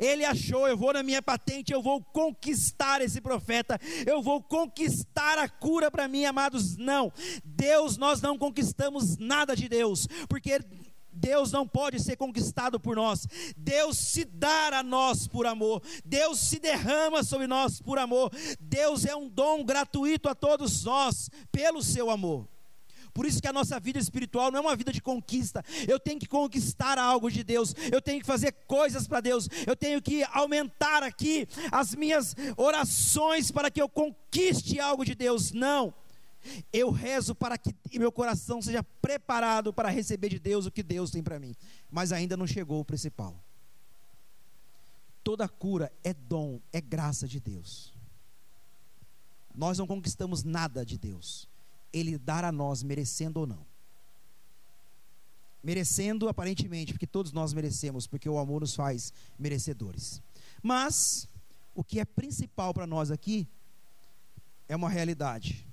Ele 0.00 0.24
achou, 0.24 0.66
eu 0.68 0.76
vou 0.76 0.92
na 0.92 1.02
minha 1.02 1.20
patente, 1.20 1.72
eu 1.72 1.82
vou 1.82 2.02
conquistar 2.02 3.00
esse 3.02 3.20
profeta, 3.20 3.78
eu 4.06 4.22
vou 4.22 4.42
conquistar 4.42 5.38
a 5.38 5.48
cura 5.48 5.90
para 5.90 6.08
mim, 6.08 6.24
amados. 6.24 6.76
Não, 6.76 7.12
Deus, 7.44 7.96
nós 7.96 8.20
não 8.20 8.38
conquistamos 8.38 9.18
nada 9.18 9.54
de 9.54 9.68
Deus, 9.68 10.06
porque 10.28 10.60
Deus 11.12 11.52
não 11.52 11.66
pode 11.66 12.00
ser 12.00 12.16
conquistado 12.16 12.80
por 12.80 12.96
nós. 12.96 13.26
Deus 13.56 13.98
se 13.98 14.24
dá 14.24 14.78
a 14.78 14.82
nós 14.82 15.26
por 15.26 15.46
amor. 15.46 15.82
Deus 16.04 16.38
se 16.38 16.58
derrama 16.58 17.22
sobre 17.22 17.46
nós 17.46 17.80
por 17.80 17.98
amor. 17.98 18.32
Deus 18.60 19.04
é 19.04 19.14
um 19.14 19.28
dom 19.28 19.64
gratuito 19.64 20.28
a 20.28 20.34
todos 20.34 20.84
nós 20.84 21.30
pelo 21.50 21.82
seu 21.82 22.10
amor. 22.10 22.48
Por 23.14 23.26
isso 23.26 23.42
que 23.42 23.48
a 23.48 23.52
nossa 23.52 23.78
vida 23.78 23.98
espiritual 23.98 24.50
não 24.50 24.58
é 24.58 24.62
uma 24.62 24.76
vida 24.76 24.92
de 24.92 25.02
conquista. 25.02 25.62
Eu 25.86 26.00
tenho 26.00 26.18
que 26.18 26.26
conquistar 26.26 26.98
algo 26.98 27.30
de 27.30 27.44
Deus. 27.44 27.74
Eu 27.92 28.00
tenho 28.00 28.20
que 28.20 28.26
fazer 28.26 28.52
coisas 28.66 29.06
para 29.06 29.20
Deus. 29.20 29.48
Eu 29.66 29.76
tenho 29.76 30.00
que 30.00 30.24
aumentar 30.32 31.02
aqui 31.02 31.46
as 31.70 31.94
minhas 31.94 32.34
orações 32.56 33.50
para 33.50 33.70
que 33.70 33.82
eu 33.82 33.88
conquiste 33.88 34.80
algo 34.80 35.04
de 35.04 35.14
Deus. 35.14 35.52
Não. 35.52 35.92
Eu 36.72 36.90
rezo 36.90 37.34
para 37.34 37.56
que 37.56 37.98
meu 37.98 38.10
coração 38.10 38.60
seja 38.60 38.82
preparado 38.82 39.72
para 39.72 39.88
receber 39.88 40.28
de 40.28 40.38
Deus 40.38 40.66
o 40.66 40.70
que 40.70 40.82
Deus 40.82 41.10
tem 41.10 41.22
para 41.22 41.38
mim. 41.38 41.54
Mas 41.90 42.12
ainda 42.12 42.36
não 42.36 42.46
chegou 42.46 42.80
o 42.80 42.84
principal. 42.84 43.34
Toda 45.22 45.48
cura 45.48 45.92
é 46.02 46.12
dom, 46.12 46.60
é 46.72 46.80
graça 46.80 47.28
de 47.28 47.38
Deus. 47.38 47.92
Nós 49.54 49.78
não 49.78 49.86
conquistamos 49.86 50.42
nada 50.42 50.84
de 50.84 50.98
Deus. 50.98 51.48
Ele 51.92 52.18
dá 52.18 52.48
a 52.48 52.52
nós, 52.52 52.82
merecendo 52.82 53.40
ou 53.40 53.46
não. 53.46 53.64
Merecendo, 55.62 56.28
aparentemente, 56.28 56.92
porque 56.92 57.06
todos 57.06 57.30
nós 57.30 57.52
merecemos, 57.52 58.06
porque 58.06 58.28
o 58.28 58.38
amor 58.38 58.62
nos 58.62 58.74
faz 58.74 59.12
merecedores. 59.38 60.20
Mas, 60.60 61.28
o 61.74 61.84
que 61.84 62.00
é 62.00 62.04
principal 62.04 62.74
para 62.74 62.86
nós 62.86 63.12
aqui 63.12 63.46
é 64.68 64.74
uma 64.74 64.88
realidade 64.88 65.71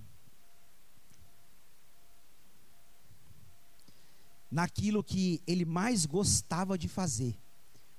naquilo 4.52 5.04
que 5.04 5.42
ele 5.46 5.66
mais 5.66 6.06
gostava 6.06 6.78
de 6.78 6.88
fazer. 6.88 7.38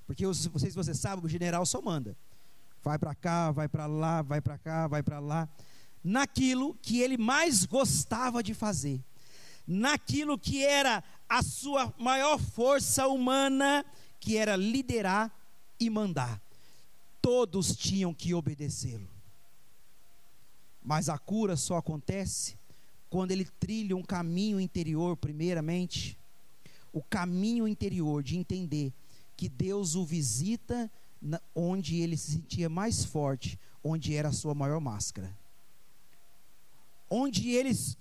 Porque 0.05 0.25
eu 0.25 0.29
não 0.29 0.59
sei 0.59 0.69
se 0.69 0.75
você 0.75 0.93
sabe, 0.93 1.25
o 1.25 1.29
general 1.29 1.65
só 1.65 1.81
manda. 1.81 2.15
Vai 2.83 2.97
para 2.97 3.15
cá, 3.15 3.51
vai 3.51 3.67
para 3.67 3.85
lá, 3.85 4.21
vai 4.21 4.41
para 4.41 4.57
cá, 4.57 4.87
vai 4.87 5.01
para 5.01 5.19
lá. 5.19 5.47
Naquilo 6.03 6.75
que 6.81 6.99
ele 6.99 7.17
mais 7.17 7.63
gostava 7.63 8.41
de 8.41 8.53
fazer, 8.53 8.99
naquilo 9.67 10.37
que 10.37 10.63
era 10.65 11.03
a 11.29 11.43
sua 11.43 11.93
maior 11.97 12.39
força 12.39 13.07
humana, 13.07 13.85
que 14.19 14.35
era 14.35 14.55
liderar 14.55 15.31
e 15.79 15.89
mandar. 15.89 16.41
Todos 17.21 17.75
tinham 17.75 18.13
que 18.13 18.33
obedecê-lo. 18.33 19.07
Mas 20.83 21.07
a 21.07 21.17
cura 21.17 21.55
só 21.55 21.77
acontece 21.77 22.57
quando 23.09 23.31
ele 23.31 23.45
trilha 23.45 23.95
um 23.95 24.01
caminho 24.01 24.59
interior, 24.59 25.15
primeiramente, 25.15 26.17
o 26.93 27.01
caminho 27.01 27.67
interior 27.67 28.21
de 28.21 28.37
entender 28.37 28.93
que 29.37 29.47
Deus 29.47 29.95
o 29.95 30.05
visita 30.05 30.91
onde 31.55 31.99
ele 31.99 32.17
se 32.17 32.33
sentia 32.33 32.69
mais 32.69 33.05
forte, 33.05 33.59
onde 33.83 34.15
era 34.15 34.29
a 34.29 34.33
sua 34.33 34.53
maior 34.53 34.79
máscara. 34.79 35.35
Onde 37.09 37.49
eles, 37.51 37.97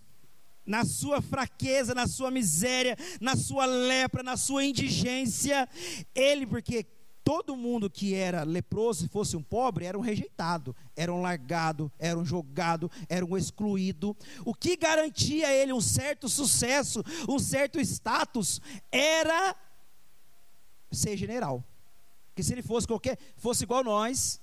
na 0.64 0.84
sua 0.84 1.20
fraqueza, 1.20 1.94
na 1.94 2.06
sua 2.06 2.30
miséria, 2.30 2.96
na 3.20 3.36
sua 3.36 3.66
lepra, 3.66 4.22
na 4.22 4.36
sua 4.36 4.64
indigência, 4.64 5.68
ele, 6.14 6.46
porque 6.46 6.86
todo 7.30 7.56
mundo 7.56 7.88
que 7.88 8.12
era 8.12 8.42
leproso, 8.42 9.02
se 9.02 9.08
fosse 9.08 9.36
um 9.36 9.42
pobre, 9.42 9.84
era 9.84 9.96
um 9.96 10.00
rejeitado, 10.00 10.74
era 10.96 11.12
um 11.12 11.22
largado, 11.22 11.88
era 11.96 12.18
um 12.18 12.24
jogado, 12.24 12.90
era 13.08 13.24
um 13.24 13.36
excluído. 13.36 14.16
O 14.44 14.52
que 14.52 14.76
garantia 14.76 15.46
a 15.46 15.52
ele 15.52 15.72
um 15.72 15.80
certo 15.80 16.28
sucesso, 16.28 17.04
um 17.28 17.38
certo 17.38 17.78
status, 17.78 18.60
era 18.90 19.54
ser 20.90 21.16
general. 21.16 21.62
Que 22.34 22.42
se 22.42 22.52
ele 22.52 22.62
fosse 22.62 22.88
qualquer, 22.88 23.16
fosse 23.36 23.62
igual 23.62 23.84
nós, 23.84 24.40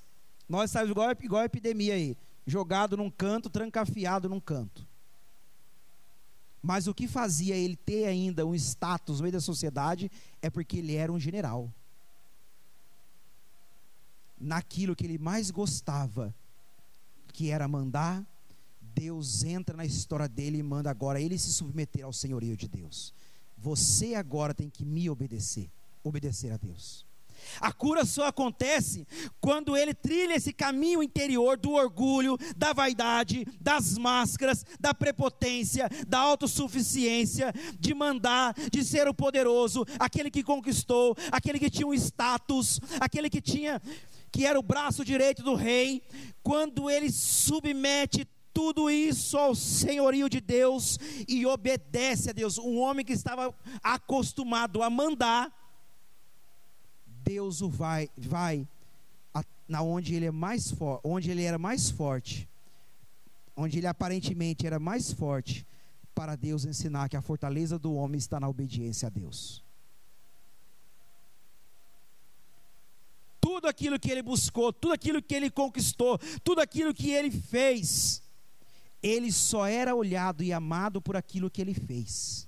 nós 0.48 0.70
estávamos 0.70 0.92
igual, 0.92 1.12
igual 1.22 1.42
a 1.42 1.46
epidemia 1.46 1.94
aí, 1.94 2.16
jogado 2.46 2.96
num 2.96 3.10
canto, 3.10 3.50
trancafiado 3.50 4.30
num 4.30 4.40
canto. 4.40 4.88
Mas 6.62 6.88
o 6.88 6.94
que 6.94 7.06
fazia 7.06 7.54
ele 7.54 7.76
ter 7.76 8.06
ainda 8.06 8.46
um 8.46 8.56
status 8.56 9.18
no 9.18 9.24
meio 9.24 9.34
da 9.34 9.42
sociedade 9.42 10.10
é 10.42 10.50
porque 10.50 10.78
ele 10.78 10.96
era 10.96 11.12
um 11.12 11.20
general 11.20 11.70
naquilo 14.40 14.96
que 14.96 15.06
ele 15.06 15.18
mais 15.18 15.52
gostava, 15.52 16.34
que 17.34 17.50
era 17.50 17.68
mandar, 17.68 18.26
Deus 18.82 19.44
entra 19.44 19.78
na 19.78 19.86
história 19.86 20.28
dele 20.28 20.58
e 20.58 20.64
manda 20.64 20.90
agora 20.90 21.22
ele 21.22 21.38
se 21.38 21.54
submeter 21.54 22.04
ao 22.04 22.14
senhorio 22.14 22.58
de 22.58 22.68
Deus. 22.68 23.14
Você 23.58 24.16
agora 24.16 24.54
tem 24.54 24.70
que 24.70 24.86
me 24.86 25.10
obedecer, 25.10 25.70
obedecer 26.04 26.52
a 26.52 26.58
Deus. 26.58 27.06
A 27.62 27.72
cura 27.72 28.06
só 28.06 28.28
acontece 28.28 29.08
quando 29.40 29.78
ele 29.78 29.94
trilha 29.94 30.36
esse 30.36 30.52
caminho 30.52 31.02
interior 31.02 31.58
do 31.58 31.72
orgulho, 31.72 32.38
da 32.56 32.74
vaidade, 32.74 33.46
das 33.60 33.98
máscaras, 33.98 34.66
da 34.80 34.94
prepotência, 34.94 35.90
da 36.08 36.20
autossuficiência, 36.20 37.54
de 37.80 37.94
mandar, 37.94 38.56
de 38.72 38.84
ser 38.84 39.08
o 39.08 39.14
poderoso, 39.14 39.86
aquele 40.00 40.30
que 40.30 40.44
conquistou, 40.44 41.16
aquele 41.32 41.60
que 41.60 41.70
tinha 41.70 41.88
um 41.88 41.94
status, 41.94 42.80
aquele 43.00 43.30
que 43.30 43.42
tinha 43.42 43.82
que 44.38 44.46
era 44.46 44.60
o 44.60 44.62
braço 44.62 45.04
direito 45.04 45.42
do 45.42 45.56
rei, 45.56 46.00
quando 46.44 46.92
ele 46.92 47.12
submete 47.12 48.28
tudo 48.54 48.88
isso 48.88 49.36
ao 49.36 49.56
senhorio 49.56 50.30
de 50.30 50.40
Deus 50.40 51.00
e 51.28 51.44
obedece 51.44 52.30
a 52.30 52.34
Deus, 52.34 52.60
um 52.60 52.78
homem 52.78 53.04
que 53.04 53.14
estava 53.14 53.52
acostumado 53.82 54.84
a 54.84 54.92
mandar, 54.92 55.52
Deus 57.24 57.64
o 57.64 57.68
vai, 57.68 58.12
vai 58.16 58.68
a, 59.34 59.44
na 59.68 59.82
onde 59.82 60.14
ele 60.14 60.28
é 60.28 60.32
mais 60.32 60.70
forte, 60.70 61.02
onde 61.04 61.32
ele 61.32 61.42
era 61.42 61.58
mais 61.58 61.90
forte, 61.90 62.48
onde 63.56 63.80
ele 63.80 63.88
aparentemente 63.88 64.68
era 64.68 64.78
mais 64.78 65.12
forte, 65.12 65.66
para 66.14 66.36
Deus 66.36 66.64
ensinar 66.64 67.10
que 67.10 67.18
a 67.18 67.24
fortaleza 67.24 67.80
do 67.80 67.92
homem 67.96 68.20
está 68.20 68.40
na 68.40 68.48
obediência 68.48 69.08
a 69.08 69.10
Deus. 69.10 69.66
Tudo 73.58 73.68
aquilo 73.68 74.00
que 74.00 74.12
ele 74.12 74.22
buscou, 74.22 74.72
tudo 74.72 74.94
aquilo 74.94 75.20
que 75.20 75.34
ele 75.34 75.50
conquistou, 75.50 76.20
tudo 76.44 76.62
aquilo 76.62 76.94
que 76.94 77.10
ele 77.10 77.32
fez, 77.32 78.22
ele 79.02 79.32
só 79.32 79.66
era 79.66 79.96
olhado 79.96 80.44
e 80.44 80.54
amado 80.54 81.02
por 81.02 81.18
aquilo 81.18 81.50
que 81.50 81.60
ele 81.60 81.74
fez. 81.74 82.48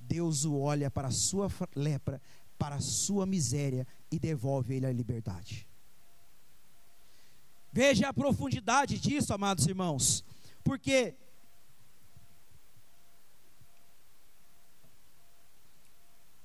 Deus 0.00 0.44
o 0.44 0.58
olha 0.58 0.90
para 0.90 1.06
a 1.06 1.12
sua 1.12 1.48
lepra, 1.76 2.20
para 2.58 2.74
a 2.74 2.80
sua 2.80 3.26
miséria 3.26 3.86
e 4.10 4.18
devolve 4.18 4.74
ele 4.74 4.86
a 4.86 4.92
liberdade. 4.92 5.68
Veja 7.72 8.08
a 8.08 8.12
profundidade 8.12 8.98
disso, 8.98 9.32
amados 9.32 9.68
irmãos, 9.68 10.24
porque 10.64 11.14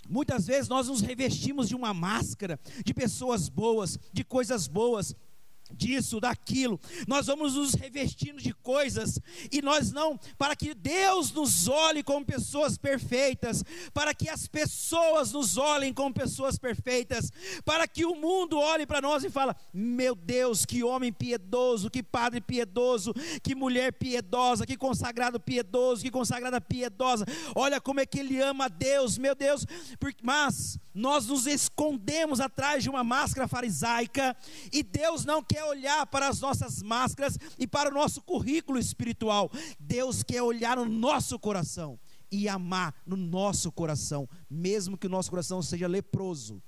Muitas 0.10 0.46
vezes 0.48 0.68
nós 0.68 0.88
nos 0.88 1.02
revestimos 1.02 1.68
de 1.68 1.76
uma 1.76 1.94
máscara 1.94 2.60
de 2.84 2.94
pessoas 2.94 3.50
boas, 3.50 3.98
de 4.12 4.24
coisas 4.24 4.68
boas, 4.68 5.16
disso, 5.74 6.20
daquilo. 6.20 6.80
Nós 7.08 7.28
vamos 7.28 7.56
nos 7.56 7.74
revestindo 7.74 8.42
de 8.42 8.54
coisas 8.54 9.20
e 9.52 9.62
nós 9.62 9.92
não, 9.92 10.20
para 10.38 10.56
que 10.56 10.74
Deus 10.74 11.32
nos 11.32 11.68
olhe 11.68 12.04
como 12.04 12.26
pessoas 12.26 12.78
perfeitas, 12.78 13.64
para 13.94 14.14
que 14.14 14.30
as 14.30 14.48
pessoas 14.48 15.32
nos 15.32 15.58
olhem 15.58 15.94
como 15.94 16.14
pessoas 16.14 16.58
perfeitas, 16.58 17.32
para 17.66 17.88
que 17.88 18.06
o 18.06 18.16
mundo 18.16 18.60
olhe 18.60 18.86
para 18.86 19.02
nós 19.02 19.24
e 19.24 19.30
fala: 19.30 19.56
"Meu 19.74 20.16
Deus, 20.16 20.66
que 20.66 20.84
homem 20.84 21.12
piedoso, 21.12 21.90
que 21.90 22.04
padre 22.04 22.42
piedoso, 22.42 23.14
que 23.42 23.56
mulher 23.56 23.94
piedosa, 23.94 24.66
que 24.66 24.78
consagrado 24.78 25.40
piedoso, 25.40 26.04
que 26.04 26.12
consagrada 26.12 26.62
piedosa. 26.62 27.26
Olha 27.56 27.82
como 27.82 28.00
é 28.00 28.06
que 28.06 28.20
ele 28.20 28.42
ama 28.42 28.66
a 28.66 28.70
Deus, 28.70 29.18
meu 29.18 29.36
Deus". 29.36 29.66
Mas 30.22 30.78
nós 30.94 31.26
nos 31.26 31.48
escondemos 31.48 32.40
atrás 32.40 32.84
de 32.84 32.90
uma 32.90 33.04
máscara 33.04 33.48
farisaica 33.48 34.36
e 34.72 34.84
Deus 34.84 35.26
não 35.26 35.42
quer 35.42 35.63
olhar 35.66 36.06
para 36.08 36.28
as 36.28 36.40
nossas 36.40 36.82
máscaras 36.82 37.38
e 37.58 37.68
para 37.68 37.90
o 37.90 37.94
nosso 37.94 38.22
currículo 38.22 38.80
espiritual. 38.80 39.52
Deus 39.80 40.24
quer 40.24 40.42
olhar 40.42 40.78
no 40.78 40.86
nosso 40.86 41.38
coração 41.40 42.00
e 42.32 42.50
amar 42.50 42.96
no 43.06 43.16
nosso 43.16 43.72
coração, 43.72 44.28
mesmo 44.50 44.98
que 44.98 45.08
o 45.08 45.10
nosso 45.10 45.30
coração 45.30 45.62
seja 45.62 45.88
leproso. 45.88 46.62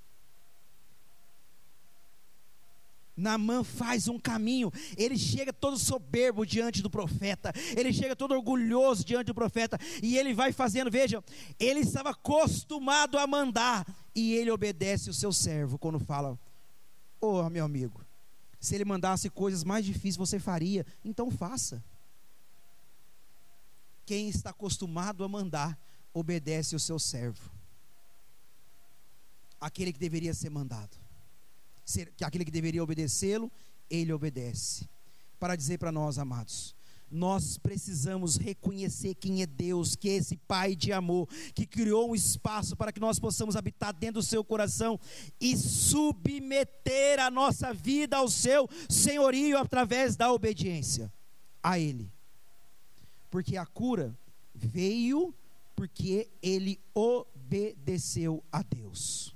Naamã 3.18 3.64
faz 3.64 4.08
um 4.08 4.20
caminho, 4.20 4.72
ele 4.98 5.18
chega 5.18 5.54
todo 5.54 5.80
soberbo 5.80 6.46
diante 6.46 6.82
do 6.82 6.90
profeta, 6.90 7.54
ele 7.76 7.94
chega 7.94 8.16
todo 8.16 8.34
orgulhoso 8.34 9.06
diante 9.06 9.28
do 9.28 9.34
profeta, 9.34 9.80
e 10.04 10.18
ele 10.18 10.34
vai 10.34 10.52
fazendo, 10.52 10.92
veja, 10.92 11.24
ele 11.58 11.80
estava 11.80 12.10
acostumado 12.10 13.18
a 13.18 13.26
mandar, 13.26 13.88
e 14.14 14.34
ele 14.34 14.52
obedece 14.52 15.10
o 15.10 15.14
seu 15.14 15.32
servo 15.32 15.80
quando 15.80 16.00
fala: 16.00 16.38
Ô 17.22 17.40
oh, 17.40 17.50
meu 17.50 17.64
amigo, 17.64 18.05
se 18.66 18.76
ele 18.76 18.86
mandasse 18.86 19.30
coisas 19.30 19.64
mais 19.64 19.86
difíceis, 19.86 20.16
você 20.18 20.40
faria. 20.40 20.86
Então 21.04 21.30
faça. 21.32 21.84
Quem 24.06 24.30
está 24.30 24.50
acostumado 24.50 25.24
a 25.24 25.28
mandar, 25.28 25.80
obedece 26.14 26.76
o 26.76 26.80
seu 26.80 27.00
servo. 27.00 27.52
Aquele 29.60 29.92
que 29.92 30.00
deveria 30.00 30.34
ser 30.34 30.50
mandado. 30.50 30.98
Aquele 32.24 32.46
que 32.46 32.52
deveria 32.52 32.84
obedecê-lo, 32.84 33.52
ele 33.90 34.12
obedece. 34.12 34.88
Para 35.40 35.56
dizer 35.56 35.78
para 35.78 35.92
nós, 35.92 36.18
amados, 36.18 36.76
nós 37.16 37.58
precisamos 37.58 38.38
reconhecer 38.38 39.16
quem 39.16 39.42
é 39.42 39.46
Deus, 39.46 39.96
que 39.96 40.10
é 40.10 40.16
esse 40.16 40.38
Pai 40.38 40.76
de 40.76 40.92
amor, 40.94 41.28
que 41.54 41.66
criou 41.66 42.12
um 42.12 42.16
espaço 42.16 42.76
para 42.76 42.92
que 42.92 43.00
nós 43.00 43.20
possamos 43.20 43.56
habitar 43.56 43.94
dentro 43.94 44.22
do 44.22 44.24
seu 44.24 44.44
coração 44.44 45.00
e 45.40 45.58
submeter 45.58 47.20
a 47.20 47.32
nossa 47.32 47.74
vida 47.74 48.18
ao 48.18 48.30
seu 48.30 48.70
senhorio 48.90 49.58
através 49.58 50.16
da 50.16 50.32
obediência 50.32 51.12
a 51.64 51.80
Ele. 51.80 52.12
Porque 53.32 53.58
a 53.58 53.66
cura 53.66 54.16
veio 54.54 55.34
porque 55.76 56.30
ele 56.42 56.80
obedeceu 56.94 58.44
a 58.52 58.64
Deus. 58.64 59.35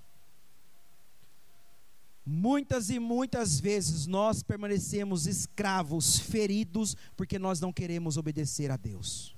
Muitas 2.31 2.91
e 2.91 2.99
muitas 2.99 3.59
vezes 3.59 4.05
nós 4.05 4.43
permanecemos 4.43 5.25
escravos, 5.25 6.19
feridos, 6.19 6.95
porque 7.17 7.39
nós 7.39 7.59
não 7.59 7.73
queremos 7.73 8.17
obedecer 8.17 8.69
a 8.69 8.77
Deus. 8.77 9.35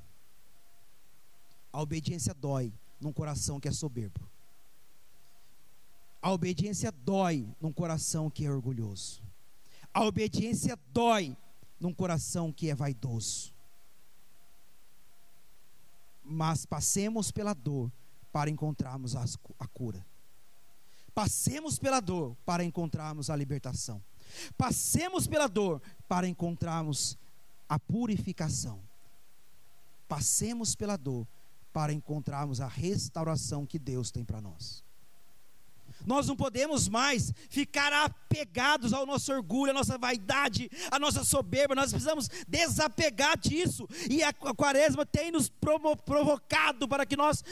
A 1.71 1.82
obediência 1.82 2.34
dói 2.34 2.73
num 2.99 3.13
coração 3.13 3.62
que 3.62 3.69
é 3.69 3.71
soberbo. 3.71 4.19
A 6.21 6.34
obediência 6.34 6.91
dói 6.91 7.47
num 7.62 7.71
coração 7.71 8.30
que 8.30 8.45
é 8.45 8.51
orgulhoso. 8.51 9.23
A 9.93 10.04
obediência 10.04 10.77
dói 10.91 11.38
num 11.80 11.93
coração 11.93 12.51
que 12.51 12.69
é 12.69 12.75
vaidoso. 12.75 13.54
Mas 16.25 16.65
passemos 16.65 17.32
pela 17.32 17.54
dor 17.54 17.89
para 18.34 18.49
encontrarmos 18.49 19.15
a 19.15 19.67
cura. 19.69 20.06
Passemos 21.13 21.78
pela 21.78 22.00
dor 22.00 22.36
para 22.45 22.63
encontrarmos 22.63 23.30
a 23.30 23.36
libertação. 23.36 24.02
Passemos 24.58 25.28
pela 25.28 25.47
dor 25.47 25.82
para 26.08 26.28
encontrarmos 26.28 27.17
a 27.67 27.78
purificação. 27.78 28.82
Passemos 30.08 30.76
pela 30.76 30.97
dor 30.97 31.28
para 31.74 31.93
encontrarmos 31.93 32.60
a 32.60 32.67
restauração 32.67 33.65
que 33.65 33.80
Deus 33.80 34.12
tem 34.12 34.24
para 34.24 34.41
nós. 34.41 34.84
Nós 36.06 36.28
não 36.28 36.36
podemos 36.36 36.88
mais 36.88 37.34
ficar 37.50 37.93
apegados 37.93 38.93
ao 38.93 39.06
nosso 39.06 39.32
orgulho, 39.32 39.71
à 39.71 39.74
nossa 39.74 39.97
vaidade, 39.97 40.69
à 40.89 40.97
nossa 40.97 41.24
soberba. 41.24 41.76
Nós 41.76 41.91
precisamos 41.91 42.30
desapegar 42.47 43.38
disso. 43.38 43.88
E 44.10 44.24
a 44.24 44.34
quaresma 44.34 45.06
tem 45.06 45.32
nos 45.32 45.50
provocado 45.50 46.88
para 46.88 47.06
que 47.06 47.15
nós 47.15 47.43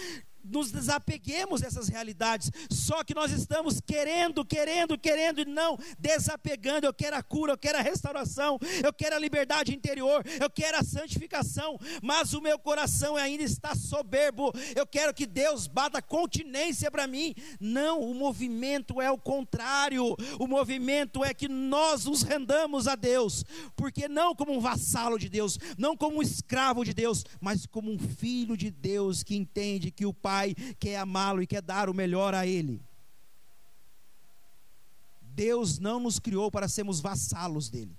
nos 0.43 0.71
desapeguemos 0.71 1.61
dessas 1.61 1.87
realidades. 1.87 2.51
Só 2.69 3.03
que 3.03 3.13
nós 3.13 3.31
estamos 3.31 3.79
querendo, 3.79 4.45
querendo, 4.45 4.97
querendo 4.97 5.41
e 5.41 5.45
não 5.45 5.77
desapegando. 5.99 6.87
Eu 6.87 6.93
quero 6.93 7.15
a 7.15 7.23
cura, 7.23 7.53
eu 7.53 7.57
quero 7.57 7.77
a 7.77 7.81
restauração, 7.81 8.59
eu 8.83 8.93
quero 8.93 9.15
a 9.15 9.19
liberdade 9.19 9.75
interior, 9.75 10.23
eu 10.39 10.49
quero 10.49 10.77
a 10.77 10.83
santificação, 10.83 11.77
mas 12.01 12.33
o 12.33 12.41
meu 12.41 12.57
coração 12.57 13.15
ainda 13.15 13.43
está 13.43 13.75
soberbo. 13.75 14.51
Eu 14.75 14.87
quero 14.87 15.13
que 15.13 15.25
Deus 15.25 15.67
bata 15.67 16.01
continência 16.01 16.89
para 16.89 17.07
mim. 17.07 17.35
Não, 17.59 18.01
o 18.01 18.13
movimento 18.13 19.01
é 19.01 19.11
o 19.11 19.17
contrário. 19.17 20.15
O 20.39 20.47
movimento 20.47 21.23
é 21.23 21.33
que 21.33 21.47
nós 21.47 22.05
nos 22.05 22.23
rendamos 22.23 22.87
a 22.87 22.95
Deus, 22.95 23.43
porque 23.75 24.07
não 24.07 24.33
como 24.33 24.53
um 24.53 24.59
vassalo 24.59 25.19
de 25.19 25.29
Deus, 25.29 25.57
não 25.77 25.95
como 25.95 26.17
um 26.17 26.21
escravo 26.21 26.83
de 26.83 26.93
Deus, 26.93 27.25
mas 27.41 27.65
como 27.65 27.91
um 27.91 27.99
filho 27.99 28.55
de 28.55 28.71
Deus 28.71 29.23
que 29.23 29.35
entende 29.35 29.91
que 29.91 30.05
o 30.05 30.13
Pai 30.13 30.28
Pai 30.29 30.53
quer 30.79 30.97
amá-lo 30.97 31.41
e 31.41 31.47
quer 31.47 31.59
dar 31.59 31.89
o 31.89 31.93
melhor 31.93 32.35
a 32.35 32.45
Ele. 32.45 32.79
Deus 35.21 35.79
não 35.79 35.99
nos 35.99 36.19
criou 36.19 36.51
para 36.51 36.67
sermos 36.67 36.99
vassalos 36.99 37.67
dele. 37.67 37.97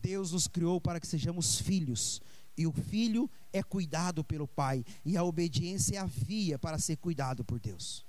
Deus 0.00 0.30
nos 0.30 0.46
criou 0.46 0.80
para 0.80 1.00
que 1.00 1.06
sejamos 1.08 1.58
filhos. 1.58 2.22
E 2.56 2.64
o 2.64 2.72
filho 2.72 3.28
é 3.52 3.60
cuidado 3.60 4.22
pelo 4.22 4.46
pai. 4.46 4.84
E 5.04 5.16
a 5.16 5.24
obediência 5.24 5.96
é 5.96 5.98
a 5.98 6.06
via 6.06 6.60
para 6.60 6.78
ser 6.78 6.96
cuidado 6.98 7.42
por 7.42 7.58
Deus. 7.58 8.06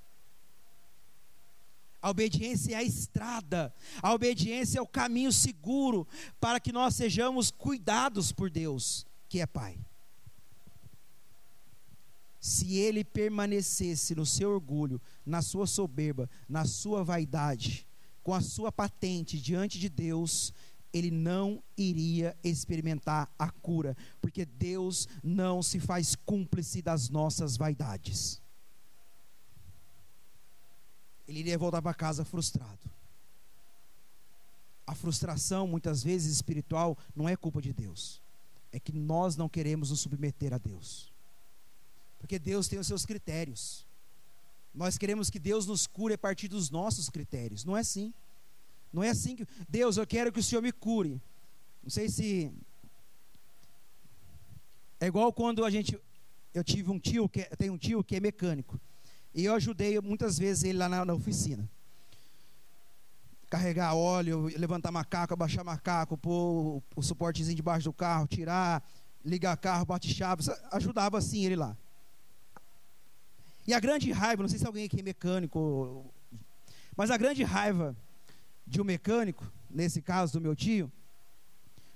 A 1.99 2.11
obediência 2.11 2.73
é 2.73 2.75
a 2.75 2.83
estrada. 2.83 3.73
A 3.99 4.13
obediência 4.13 4.77
é 4.77 4.81
o 4.81 4.87
caminho 4.87 5.31
seguro 5.31 6.07
para 6.39 6.59
que 6.59 6.71
nós 6.71 6.93
sejamos 6.93 7.49
cuidados 7.49 8.31
por 8.31 8.47
Deus, 8.47 9.07
que 9.27 9.41
é 9.41 9.47
Pai 9.47 9.75
se 12.45 12.75
ele 12.75 13.03
permanecesse 13.03 14.13
no 14.13 14.23
seu 14.23 14.51
orgulho, 14.51 15.01
na 15.25 15.41
sua 15.41 15.65
soberba, 15.65 16.29
na 16.47 16.63
sua 16.63 17.03
vaidade, 17.03 17.87
com 18.21 18.35
a 18.35 18.39
sua 18.39 18.71
patente 18.71 19.41
diante 19.41 19.79
de 19.79 19.89
Deus, 19.89 20.53
ele 20.93 21.09
não 21.09 21.63
iria 21.75 22.37
experimentar 22.43 23.33
a 23.39 23.49
cura, 23.49 23.97
porque 24.21 24.45
Deus 24.45 25.07
não 25.23 25.63
se 25.63 25.79
faz 25.79 26.15
cúmplice 26.15 26.83
das 26.83 27.09
nossas 27.09 27.57
vaidades. 27.57 28.39
Ele 31.27 31.39
iria 31.39 31.57
voltar 31.57 31.81
para 31.81 31.95
casa 31.95 32.23
frustrado. 32.23 32.91
A 34.85 34.93
frustração, 34.93 35.65
muitas 35.65 36.03
vezes 36.03 36.31
espiritual, 36.31 36.95
não 37.15 37.27
é 37.27 37.35
culpa 37.35 37.59
de 37.59 37.73
Deus, 37.73 38.21
é 38.71 38.79
que 38.79 38.91
nós 38.93 39.35
não 39.35 39.49
queremos 39.49 39.89
nos 39.89 40.01
submeter 40.01 40.53
a 40.53 40.59
Deus. 40.59 41.14
Porque 42.25 42.39
Deus 42.39 42.67
tem 42.67 42.79
os 42.79 42.87
seus 42.87 43.05
critérios. 43.05 43.85
Nós 44.73 44.97
queremos 44.97 45.29
que 45.29 45.37
Deus 45.37 45.67
nos 45.67 45.85
cure 45.85 46.15
a 46.15 46.17
partir 46.17 46.47
dos 46.47 46.71
nossos 46.71 47.07
critérios. 47.07 47.63
Não 47.63 47.77
é 47.77 47.81
assim. 47.81 48.11
Não 48.91 49.03
é 49.03 49.09
assim 49.09 49.35
que. 49.35 49.45
Deus, 49.69 49.95
eu 49.95 50.07
quero 50.07 50.31
que 50.31 50.39
o 50.39 50.43
Senhor 50.43 50.63
me 50.63 50.71
cure. 50.71 51.21
Não 51.83 51.89
sei 51.91 52.09
se. 52.09 52.51
É 54.99 55.05
igual 55.05 55.31
quando 55.31 55.63
a 55.63 55.69
gente. 55.69 55.99
Eu 56.51 56.63
tive 56.63 56.89
um 56.89 56.97
tio, 56.97 57.29
que 57.29 57.43
tem 57.57 57.69
um 57.69 57.77
tio 57.77 58.03
que 58.03 58.15
é 58.15 58.19
mecânico. 58.19 58.81
E 59.31 59.45
eu 59.45 59.53
ajudei 59.53 60.01
muitas 60.01 60.39
vezes 60.39 60.63
ele 60.63 60.79
lá 60.79 60.89
na, 60.89 61.05
na 61.05 61.13
oficina. 61.13 61.69
Carregar 63.51 63.93
óleo, 63.93 64.47
levantar 64.57 64.91
macaco, 64.91 65.35
abaixar 65.35 65.63
macaco, 65.63 66.17
pôr 66.17 66.31
o, 66.77 66.83
o 66.95 67.03
suportezinho 67.03 67.55
debaixo 67.55 67.83
do 67.83 67.93
carro, 67.93 68.25
tirar, 68.25 68.83
ligar 69.23 69.55
carro, 69.57 69.85
bate 69.85 70.11
chave. 70.11 70.41
Ajudava 70.71 71.19
assim 71.19 71.45
ele 71.45 71.55
lá. 71.55 71.77
E 73.67 73.73
a 73.73 73.79
grande 73.79 74.11
raiva, 74.11 74.43
não 74.43 74.49
sei 74.49 74.59
se 74.59 74.67
alguém 74.67 74.85
aqui 74.85 74.99
é 74.99 75.03
mecânico, 75.03 76.13
mas 76.95 77.09
a 77.09 77.17
grande 77.17 77.43
raiva 77.43 77.95
de 78.65 78.79
um 78.79 78.83
mecânico, 78.83 79.51
nesse 79.69 80.01
caso 80.01 80.33
do 80.33 80.41
meu 80.41 80.55
tio, 80.55 80.91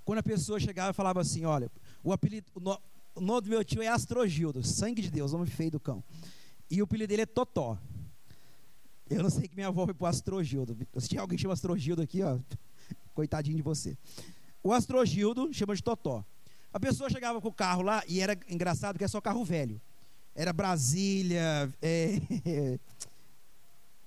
quando 0.04 0.20
a 0.20 0.24
pessoa 0.24 0.60
chegava 0.60 0.90
e 0.90 0.94
falava 0.94 1.22
assim: 1.22 1.46
Olha, 1.46 1.72
o 2.04 2.12
apelido, 2.12 2.48
o 3.14 3.22
nome 3.22 3.42
do 3.42 3.50
meu 3.50 3.64
tio 3.64 3.84
é 3.84 3.88
Astrogildo, 3.88 4.64
sangue 4.64 5.02
de 5.02 5.12
Deus, 5.12 5.32
nome 5.32 5.46
feio 5.46 5.72
do 5.72 5.80
cão. 5.80 6.04
E 6.72 6.82
o 6.82 6.86
apelido 6.86 7.10
dele 7.10 7.22
é 7.22 7.26
Totó. 7.28 7.78
Eu 9.08 9.24
não 9.24 9.30
sei 9.30 9.48
que 9.48 9.56
minha 9.56 9.68
avó 9.68 9.86
foi 9.86 9.94
pro 9.94 10.08
Astrogildo. 10.08 10.76
Se 10.98 11.08
tinha 11.08 11.22
alguém 11.22 11.36
que 11.36 11.42
chama 11.42 11.54
Astrogildo 11.54 12.02
aqui, 12.02 12.24
ó, 12.24 12.40
coitadinho 13.14 13.58
de 13.58 13.64
você. 13.64 13.96
O 14.64 14.74
Astrogildo 14.74 15.54
chama 15.54 15.76
de 15.76 15.84
Totó. 15.84 16.26
A 16.74 16.80
pessoa 16.80 17.10
chegava 17.10 17.40
com 17.40 17.48
o 17.48 17.54
carro 17.54 17.82
lá, 17.82 18.04
e 18.08 18.20
era 18.20 18.38
engraçado 18.48 18.98
que 18.98 19.04
é 19.04 19.08
só 19.08 19.22
carro 19.22 19.44
velho 19.44 19.82
era 20.40 20.54
Brasília, 20.54 21.70
é, 21.82 22.18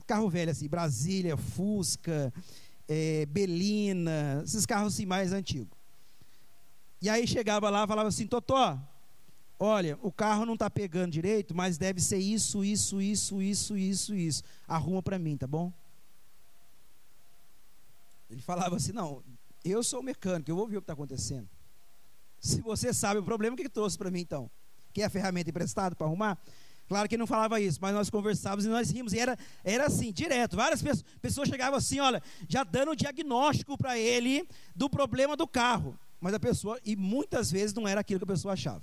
carro 0.07 0.31
velho 0.31 0.51
assim, 0.51 0.67
Brasília, 0.67 1.37
Fusca, 1.37 2.33
é, 2.89 3.27
Belina, 3.27 4.41
esses 4.43 4.65
carros 4.65 4.95
assim 4.95 5.05
mais 5.05 5.31
antigos. 5.31 5.77
E 7.03 7.11
aí 7.11 7.27
chegava 7.27 7.69
lá, 7.69 7.87
falava 7.87 8.09
assim, 8.09 8.27
Totó, 8.27 8.81
olha, 9.61 9.99
o 10.01 10.11
carro 10.11 10.47
não 10.47 10.55
está 10.55 10.71
pegando 10.71 11.13
direito, 11.13 11.55
mas 11.55 11.77
deve 11.77 12.01
ser 12.01 12.17
isso, 12.17 12.65
isso, 12.65 13.03
isso, 13.03 13.43
isso, 13.43 13.77
isso, 13.77 14.15
isso. 14.15 14.43
Arruma 14.67 15.03
para 15.03 15.19
mim, 15.19 15.37
tá 15.37 15.47
bom? 15.47 15.71
Ele 18.31 18.41
falava 18.41 18.77
assim, 18.77 18.93
não, 18.93 19.23
eu 19.63 19.85
sou 19.85 20.03
mecânico, 20.03 20.51
eu 20.51 20.57
vou 20.57 20.67
ver 20.67 20.79
o 20.79 20.81
que 20.81 20.85
está 20.85 20.95
acontecendo. 20.95 21.47
Se 22.41 22.63
você 22.63 22.95
sabe 22.95 23.21
o 23.21 23.23
problema, 23.23 23.53
o 23.53 23.57
que, 23.59 23.65
que 23.65 23.69
trouxe 23.69 23.99
para 23.99 24.11
mim 24.11 24.21
então? 24.21 24.51
Quer 24.93 25.05
a 25.05 25.11
ferramenta 25.11 25.51
emprestada 25.51 25.95
para 25.95 26.07
arrumar? 26.07 26.39
Claro 26.93 27.09
que 27.09 27.15
ele 27.15 27.21
não 27.21 27.27
falava 27.27 27.59
isso, 27.59 27.79
mas 27.81 27.95
nós 27.95 28.11
conversávamos 28.11 28.67
e 28.67 28.69
nós 28.69 28.91
rimos. 28.91 29.15
E 29.15 29.19
era, 29.19 29.35
era 29.65 29.87
assim, 29.87 30.13
direto. 30.13 30.57
Várias 30.57 30.83
pessoas, 30.83 31.05
pessoas 31.23 31.49
chegavam 31.49 31.79
assim, 31.79 32.01
olha, 32.01 32.23
já 32.47 32.65
dando 32.65 32.91
o 32.91 32.95
diagnóstico 32.95 33.79
para 33.79 33.99
ele 33.99 34.47
do 34.77 34.91
problema 34.91 35.35
do 35.35 35.47
carro. 35.47 35.99
Mas 36.21 36.35
a 36.35 36.39
pessoa, 36.39 36.79
e 36.85 36.95
muitas 36.95 37.51
vezes 37.51 37.73
não 37.73 37.89
era 37.89 38.01
aquilo 38.03 38.21
que 38.21 38.25
a 38.25 38.35
pessoa 38.35 38.53
achava. 38.53 38.83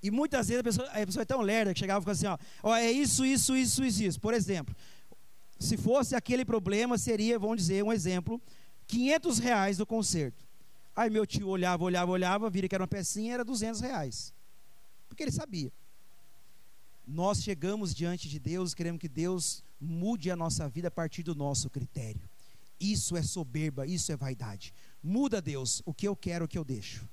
E 0.00 0.08
muitas 0.08 0.46
vezes 0.46 0.60
a 0.60 0.62
pessoa, 0.62 0.88
a 0.88 1.04
pessoa 1.04 1.22
é 1.22 1.26
tão 1.26 1.40
lerda 1.40 1.74
que 1.74 1.80
chegava 1.80 1.98
e 1.98 2.02
ficava 2.02 2.12
assim, 2.12 2.44
ó, 2.62 2.70
ó, 2.70 2.76
é 2.76 2.92
isso, 2.92 3.26
isso, 3.26 3.56
isso, 3.56 3.84
isso, 3.84 4.02
isso. 4.04 4.20
Por 4.20 4.32
exemplo, 4.32 4.72
se 5.58 5.76
fosse 5.76 6.14
aquele 6.14 6.44
problema, 6.44 6.96
seria, 6.96 7.40
vamos 7.40 7.56
dizer, 7.56 7.82
um 7.82 7.92
exemplo, 7.92 8.40
500 8.86 9.38
reais 9.40 9.76
do 9.78 9.84
conserto. 9.84 10.46
Aí 10.94 11.10
meu 11.10 11.26
tio 11.26 11.48
olhava, 11.48 11.82
olhava, 11.82 12.12
olhava, 12.12 12.48
vira 12.48 12.68
que 12.68 12.74
era 12.76 12.82
uma 12.82 12.88
pecinha, 12.88 13.34
era 13.34 13.44
200 13.44 13.80
reais 13.80 14.37
porque 15.18 15.24
ele 15.24 15.32
sabia. 15.32 15.72
Nós 17.04 17.42
chegamos 17.42 17.92
diante 17.92 18.28
de 18.28 18.38
Deus, 18.38 18.72
queremos 18.72 19.00
que 19.00 19.08
Deus 19.08 19.64
mude 19.80 20.30
a 20.30 20.36
nossa 20.36 20.68
vida 20.68 20.86
a 20.86 20.92
partir 20.92 21.24
do 21.24 21.34
nosso 21.34 21.68
critério. 21.68 22.30
Isso 22.78 23.16
é 23.16 23.22
soberba, 23.22 23.84
isso 23.84 24.12
é 24.12 24.16
vaidade. 24.16 24.72
Muda, 25.02 25.42
Deus, 25.42 25.82
o 25.84 25.92
que 25.92 26.06
eu 26.06 26.14
quero, 26.14 26.44
o 26.44 26.48
que 26.48 26.56
eu 26.56 26.64
deixo. 26.64 27.08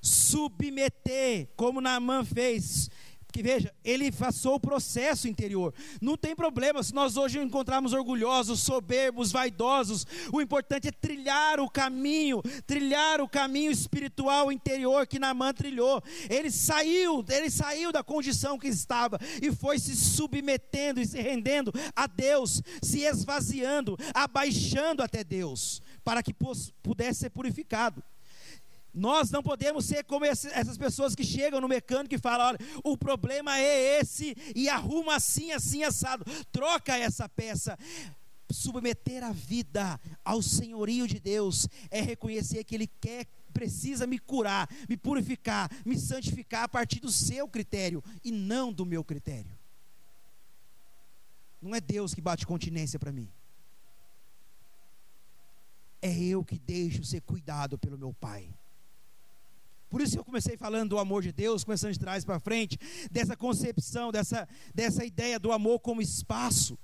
Submeter, 0.00 1.48
como 1.56 1.82
Naamã 1.82 2.24
fez, 2.24 2.88
que 3.34 3.42
veja, 3.42 3.74
ele 3.84 4.12
passou 4.12 4.54
o 4.54 4.60
processo 4.60 5.26
interior. 5.26 5.74
Não 6.00 6.16
tem 6.16 6.36
problema 6.36 6.80
se 6.84 6.94
nós 6.94 7.16
hoje 7.16 7.40
encontrarmos 7.40 7.92
orgulhosos, 7.92 8.60
soberbos, 8.60 9.32
vaidosos. 9.32 10.06
O 10.32 10.40
importante 10.40 10.86
é 10.86 10.92
trilhar 10.92 11.58
o 11.58 11.68
caminho, 11.68 12.40
trilhar 12.64 13.20
o 13.20 13.28
caminho 13.28 13.72
espiritual 13.72 14.52
interior 14.52 15.04
que 15.04 15.18
Naamã 15.18 15.52
trilhou. 15.52 16.00
Ele 16.30 16.48
saiu, 16.48 17.24
ele 17.28 17.50
saiu 17.50 17.90
da 17.90 18.04
condição 18.04 18.56
que 18.56 18.68
estava 18.68 19.18
e 19.42 19.50
foi 19.50 19.80
se 19.80 19.96
submetendo 19.96 21.00
e 21.00 21.06
se 21.06 21.20
rendendo 21.20 21.72
a 21.96 22.06
Deus, 22.06 22.62
se 22.80 23.00
esvaziando, 23.00 23.98
abaixando 24.14 25.02
até 25.02 25.24
Deus, 25.24 25.82
para 26.04 26.22
que 26.22 26.32
pudesse 26.80 27.18
ser 27.18 27.30
purificado. 27.30 28.00
Nós 28.94 29.30
não 29.30 29.42
podemos 29.42 29.84
ser 29.84 30.04
como 30.04 30.24
essas 30.24 30.78
pessoas 30.78 31.14
que 31.14 31.24
chegam 31.24 31.60
no 31.60 31.68
mecânico 31.68 32.14
e 32.14 32.18
falam: 32.18 32.48
olha, 32.48 32.58
o 32.84 32.96
problema 32.96 33.58
é 33.58 34.00
esse, 34.00 34.36
e 34.54 34.68
arruma 34.68 35.16
assim, 35.16 35.50
assim, 35.50 35.82
assado. 35.82 36.24
Troca 36.52 36.96
essa 36.96 37.28
peça. 37.28 37.78
Submeter 38.50 39.24
a 39.24 39.32
vida 39.32 39.98
ao 40.24 40.40
senhorio 40.40 41.08
de 41.08 41.18
Deus 41.18 41.66
é 41.90 42.00
reconhecer 42.00 42.62
que 42.62 42.74
Ele 42.74 42.86
quer, 42.86 43.26
precisa 43.52 44.06
me 44.06 44.18
curar, 44.18 44.68
me 44.88 44.96
purificar, 44.96 45.68
me 45.84 45.98
santificar 45.98 46.64
a 46.64 46.68
partir 46.68 47.00
do 47.00 47.10
seu 47.10 47.48
critério 47.48 48.04
e 48.22 48.30
não 48.30 48.72
do 48.72 48.86
meu 48.86 49.02
critério. 49.02 49.58
Não 51.60 51.74
é 51.74 51.80
Deus 51.80 52.14
que 52.14 52.20
bate 52.20 52.46
continência 52.46 52.98
para 52.98 53.10
mim. 53.10 53.28
é 56.04 56.22
eu 56.22 56.44
que 56.44 56.58
deixo 56.58 57.02
ser 57.02 57.22
cuidado 57.22 57.78
pelo 57.78 57.96
meu 57.96 58.12
Pai. 58.12 58.46
Por 59.94 60.02
isso 60.02 60.18
eu 60.18 60.24
comecei 60.24 60.56
falando 60.56 60.88
do 60.90 60.98
amor 60.98 61.22
de 61.22 61.30
Deus, 61.30 61.62
começando 61.62 61.92
de 61.92 62.00
trás 62.00 62.24
para 62.24 62.40
frente, 62.40 62.76
dessa 63.12 63.36
concepção, 63.36 64.10
dessa, 64.10 64.48
dessa 64.74 65.04
ideia 65.04 65.38
do 65.38 65.52
amor 65.52 65.78
como 65.78 66.02
espaço. 66.02 66.76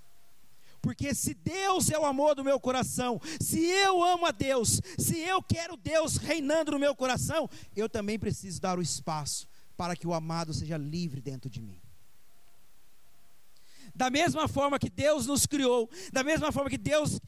Porque 0.80 1.12
se 1.12 1.34
Deus 1.34 1.90
é 1.90 1.98
o 1.98 2.04
amor 2.04 2.36
do 2.36 2.44
meu 2.44 2.60
coração, 2.60 3.20
se 3.40 3.66
eu 3.66 4.00
amo 4.04 4.26
a 4.26 4.30
Deus, 4.30 4.80
se 4.96 5.18
eu 5.18 5.42
quero 5.42 5.76
Deus 5.76 6.18
reinando 6.18 6.70
no 6.70 6.78
meu 6.78 6.94
coração, 6.94 7.50
eu 7.74 7.88
também 7.88 8.16
preciso 8.16 8.60
dar 8.60 8.78
o 8.78 8.82
espaço 8.82 9.48
para 9.76 9.96
que 9.96 10.06
o 10.06 10.14
amado 10.14 10.54
seja 10.54 10.76
livre 10.76 11.20
dentro 11.20 11.50
de 11.50 11.60
mim. 11.60 11.80
Da 13.92 14.08
mesma 14.08 14.46
forma 14.46 14.78
que 14.78 14.88
Deus 14.88 15.26
nos 15.26 15.46
criou, 15.46 15.90
da 16.12 16.22
mesma 16.22 16.52
forma 16.52 16.70
que 16.70 16.78
Deus 16.78 17.20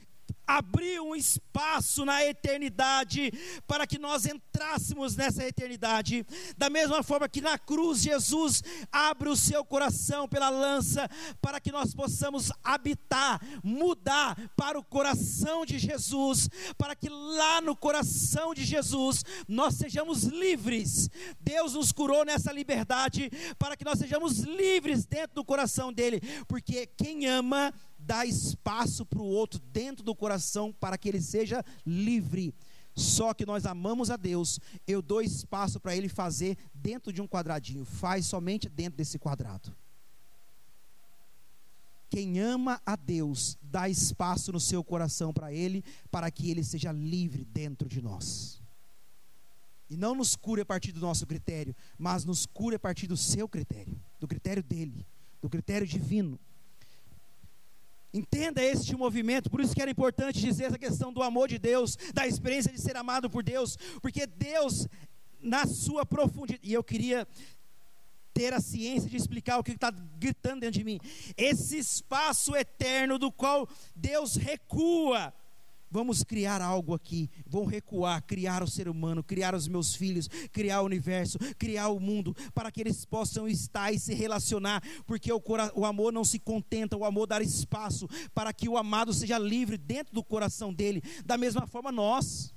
abriu 0.57 1.09
um 1.09 1.17
espaço 1.17 2.05
na 2.05 2.25
eternidade 2.25 3.33
para 3.67 3.87
que 3.87 3.99
nós 3.99 4.27
entrássemos 4.27 5.17
nessa 5.17 5.45
eternidade. 5.47 6.27
Da 6.59 6.69
mesma 6.69 7.03
forma 7.03 7.29
que 7.29 7.41
na 7.41 7.59
cruz 7.59 8.03
Jesus 8.03 8.63
abre 8.91 9.31
o 9.31 9.37
seu 9.37 9.65
coração 9.65 10.29
pela 10.29 10.51
lança 10.51 11.09
para 11.41 11.59
que 11.59 11.73
nós 11.73 11.95
possamos 11.95 12.53
habitar, 12.63 13.41
mudar 13.65 14.37
para 14.55 14.79
o 14.79 14.85
coração 14.85 15.65
de 15.65 15.79
Jesus, 15.79 16.49
para 16.77 16.95
que 16.95 17.09
lá 17.09 17.61
no 17.63 17.75
coração 17.75 18.55
de 18.55 18.65
Jesus 18.65 19.25
nós 19.49 19.75
sejamos 19.75 20.25
livres. 20.25 21.09
Deus 21.41 21.73
nos 21.75 21.93
curou 21.93 22.25
nessa 22.25 22.53
liberdade 22.53 23.31
para 23.59 23.77
que 23.77 23.85
nós 23.85 23.99
sejamos 23.99 24.41
livres 24.41 25.07
dentro 25.07 25.37
do 25.37 25.45
coração 25.45 25.93
dele, 25.93 26.21
porque 26.47 26.87
quem 26.87 27.27
ama 27.27 27.73
dá 28.05 28.27
espaço 28.27 29.07
para 29.07 29.21
o 29.21 29.27
outro 29.27 29.61
dentro 29.73 30.05
do 30.05 30.15
coração 30.15 30.73
para 30.73 30.99
que 30.99 31.09
ele 31.09 31.21
seja 31.21 31.65
livre. 31.87 32.55
Só 32.95 33.33
que 33.33 33.47
nós 33.47 33.65
amamos 33.65 34.11
a 34.11 34.17
Deus, 34.17 34.61
eu 34.87 35.01
dou 35.01 35.23
espaço 35.23 35.81
para 35.81 35.97
ele 35.97 36.09
fazer 36.09 36.59
dentro 36.75 37.13
de 37.13 37.23
um 37.23 37.27
quadradinho, 37.27 37.85
faz 37.85 38.27
somente 38.27 38.69
dentro 38.69 38.99
desse 38.99 39.19
quadrado. 39.19 39.75
Quem 42.11 42.41
ama 42.41 42.79
a 42.85 42.95
Deus, 42.95 43.57
dá 43.63 43.89
espaço 43.89 44.53
no 44.53 44.61
seu 44.61 44.85
coração 44.85 45.33
para 45.33 45.51
ele, 45.51 45.83
para 46.11 46.31
que 46.31 46.51
ele 46.51 46.63
seja 46.63 46.93
livre 46.93 47.43
dentro 47.43 47.89
de 47.89 48.03
nós. 48.03 48.61
E 49.89 49.97
não 49.97 50.15
nos 50.15 50.37
cure 50.37 50.61
a 50.61 50.67
partir 50.67 50.93
do 50.93 51.01
nosso 51.01 51.27
critério, 51.27 51.75
mas 51.99 52.27
nos 52.27 52.45
cure 52.45 52.77
a 52.77 52.79
partir 52.79 53.07
do 53.07 53.17
seu 53.17 53.49
critério, 53.49 53.99
do 54.21 54.29
critério 54.29 54.63
dele, 54.63 55.07
do 55.41 55.49
critério 55.49 55.87
divino. 55.87 56.39
Entenda 58.13 58.63
este 58.63 58.95
movimento, 58.95 59.51
por 59.51 59.61
isso 59.61 59.75
que 59.75 59.81
era 59.81 59.91
importante 59.91 60.39
dizer 60.39 60.65
essa 60.65 60.79
questão 60.79 61.13
do 61.13 61.23
amor 61.23 61.49
de 61.49 61.59
Deus, 61.59 61.97
da 62.13 62.27
experiência 62.27 62.71
de 62.71 62.81
ser 62.81 62.97
amado 62.97 63.31
por 63.31 63.43
Deus, 63.43 63.77
porque 64.03 64.27
Deus, 64.27 64.87
na 65.41 65.67
sua 65.67 66.05
profundidade, 66.05 66.61
e 66.63 66.75
eu 66.75 66.85
queria 66.85 67.27
ter 68.35 68.53
a 68.53 68.61
ciência 68.61 69.09
de 69.09 69.17
explicar 69.17 69.59
o 69.59 69.65
que 69.65 69.73
está 69.73 69.91
gritando 69.91 70.61
dentro 70.61 70.79
de 70.79 70.85
mim, 70.85 71.01
esse 71.37 71.79
espaço 71.79 72.55
eterno 72.55 73.19
do 73.19 73.33
qual 73.33 73.69
Deus 73.95 74.37
recua 74.37 75.33
Vamos 75.93 76.25
criar 76.25 76.63
algo 76.63 76.95
aqui. 76.95 77.29
Vou 77.47 77.67
recuar, 77.67 78.23
criar 78.23 78.63
o 78.63 78.67
ser 78.67 78.89
humano, 78.89 79.23
criar 79.23 79.55
os 79.55 79.69
meus 79.69 79.95
filhos, 79.95 80.27
criar 80.51 80.81
o 80.81 80.87
universo, 80.87 81.39
criar 81.59 81.89
o 81.89 82.01
mundo, 82.01 82.35
para 82.55 82.73
que 82.73 82.81
eles 82.81 83.05
possam 83.05 83.47
estar 83.47 83.93
e 83.93 83.99
se 83.99 84.15
relacionar, 84.15 84.83
porque 85.07 85.31
o, 85.31 85.43
o 85.75 85.85
amor 85.85 86.11
não 86.11 86.25
se 86.25 86.39
contenta, 86.39 86.97
o 86.97 87.05
amor 87.05 87.27
dá 87.27 87.43
espaço 87.43 88.09
para 88.33 88.55
que 88.55 88.71
o 88.71 88.79
amado 88.79 89.13
seja 89.13 89.39
livre 89.39 89.77
dentro 89.77 90.15
do 90.15 90.25
coração 90.25 90.73
dele. 90.73 91.03
Da 91.27 91.37
mesma 91.37 91.67
forma, 91.67 91.93
nós. 91.93 92.55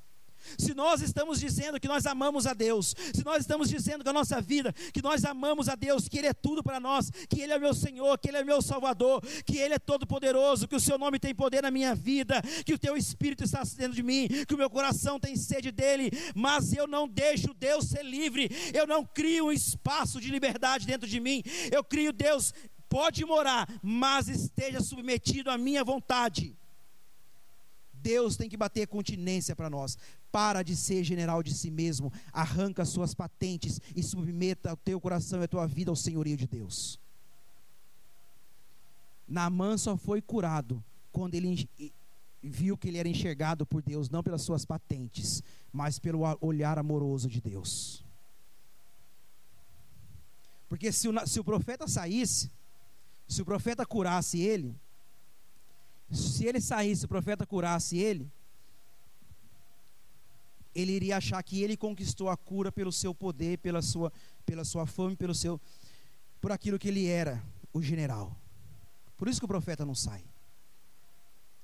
Se 0.58 0.74
nós 0.74 1.02
estamos 1.02 1.40
dizendo 1.40 1.80
que 1.80 1.88
nós 1.88 2.06
amamos 2.06 2.46
a 2.48 2.54
Deus, 2.54 2.96
se 3.14 3.24
nós 3.24 3.42
estamos 3.42 3.70
dizendo 3.70 4.04
que 4.04 4.10
a 4.10 4.14
nossa 4.14 4.42
vida, 4.42 4.74
que 4.94 5.02
nós 5.02 5.26
amamos 5.26 5.70
a 5.70 5.76
Deus, 5.76 6.08
que 6.08 6.18
Ele 6.18 6.28
é 6.28 6.34
tudo 6.34 6.64
para 6.64 6.80
nós, 6.80 7.10
que 7.30 7.42
Ele 7.42 7.54
é 7.54 7.60
meu 7.60 7.74
Senhor, 7.74 8.18
que 8.18 8.30
Ele 8.30 8.38
é 8.38 8.44
meu 8.44 8.62
Salvador, 8.62 9.22
que 9.46 9.58
Ele 9.58 9.74
é 9.74 9.80
todo-poderoso, 9.80 10.68
que 10.68 10.76
o 10.76 10.80
Seu 10.80 10.98
nome 10.98 11.20
tem 11.20 11.34
poder 11.34 11.64
na 11.64 11.72
minha 11.72 11.96
vida, 11.96 12.42
que 12.66 12.74
o 12.74 12.80
Teu 12.80 12.96
Espírito 12.96 13.44
está 13.44 13.64
dentro 13.78 13.94
de 13.94 14.04
mim, 14.04 14.28
que 14.48 14.54
o 14.54 14.58
meu 14.58 14.70
coração 14.70 15.20
tem 15.20 15.36
sede 15.36 15.72
dEle, 15.72 16.12
mas 16.36 16.74
eu 16.74 16.88
não 16.88 17.08
deixo 17.08 17.54
Deus 17.54 17.86
ser 17.86 18.04
livre, 18.04 18.50
eu 18.74 18.86
não 18.86 19.06
crio 19.06 19.48
um 19.48 19.52
espaço 19.52 20.20
de 20.20 20.30
liberdade 20.30 20.86
dentro 20.86 21.08
de 21.08 21.20
mim, 21.20 21.44
eu 21.72 21.84
crio 21.84 22.12
Deus, 22.12 22.54
pode 22.90 23.26
morar, 23.26 23.68
mas 23.82 24.28
esteja 24.28 24.80
submetido 24.82 25.50
à 25.50 25.58
minha 25.58 25.84
vontade. 25.84 26.56
Deus 28.06 28.38
tem 28.38 28.48
que 28.48 28.56
bater 28.56 28.88
continência 28.88 29.56
para 29.56 29.68
nós. 29.68 29.98
Para 30.32 30.62
de 30.62 30.76
ser 30.76 31.04
general 31.04 31.42
de 31.42 31.52
si 31.52 31.72
mesmo. 31.72 32.14
Arranca 32.32 32.86
suas 32.86 33.16
patentes 33.16 33.82
e 33.96 34.04
submeta 34.04 34.74
o 34.74 34.78
teu 34.78 35.02
coração 35.02 35.42
e 35.42 35.46
a 35.46 35.48
tua 35.48 35.66
vida 35.66 35.90
ao 35.90 35.96
senhorio 35.96 36.38
de 36.38 36.46
Deus. 36.46 37.00
Naamã 39.28 39.76
só 39.76 39.98
foi 39.98 40.22
curado 40.22 40.84
quando 41.12 41.34
ele 41.34 41.68
viu 42.44 42.78
que 42.78 42.90
ele 42.90 43.00
era 43.00 43.10
enxergado 43.10 43.66
por 43.66 43.82
Deus, 43.82 44.08
não 44.08 44.22
pelas 44.22 44.44
suas 44.44 44.64
patentes, 44.64 45.42
mas 45.74 45.98
pelo 45.98 46.22
olhar 46.40 46.78
amoroso 46.78 47.28
de 47.28 47.42
Deus. 47.42 48.06
Porque 50.70 50.92
se 50.92 51.08
o, 51.08 51.28
se 51.28 51.40
o 51.40 51.44
profeta 51.44 51.88
saísse, 51.88 52.52
se 53.28 53.42
o 53.42 53.46
profeta 53.46 53.84
curasse 53.84 54.40
ele, 54.40 54.76
se 56.12 56.46
ele 56.46 56.62
saísse, 56.62 57.06
o 57.06 57.08
profeta 57.08 57.46
curasse 57.46 57.98
ele, 57.98 58.32
ele 60.74 60.92
iria 60.92 61.18
achar 61.18 61.42
que 61.42 61.64
ele 61.64 61.78
conquistou 61.78 62.30
a 62.30 62.36
cura 62.36 62.72
pelo 62.72 62.92
seu 62.92 63.16
poder, 63.16 63.58
pela 63.60 63.82
sua, 63.82 64.12
pela 64.46 64.66
sua 64.66 64.86
fome, 64.86 65.16
pelo 65.16 65.34
seu, 65.34 65.60
por 66.42 66.52
aquilo 66.52 66.78
que 66.78 66.90
ele 66.90 67.08
era, 67.08 67.42
o 67.74 67.82
general. 67.82 68.36
Por 69.18 69.28
isso 69.28 69.40
que 69.40 69.46
o 69.46 69.48
profeta 69.48 69.86
não 69.86 69.96
sai. 69.96 70.24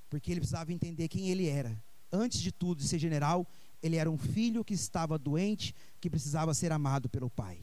Porque 0.09 0.31
ele 0.31 0.39
precisava 0.39 0.71
entender 0.71 1.07
quem 1.07 1.29
ele 1.29 1.47
era. 1.47 1.81
Antes 2.11 2.39
de 2.39 2.51
tudo, 2.51 2.79
de 2.79 2.87
ser 2.87 2.99
general, 2.99 3.45
ele 3.83 3.97
era 3.97 4.09
um 4.09 4.17
filho 4.17 4.63
que 4.63 4.73
estava 4.73 5.17
doente, 5.17 5.75
que 5.99 6.09
precisava 6.09 6.53
ser 6.53 6.71
amado 6.71 7.09
pelo 7.09 7.29
pai. 7.29 7.59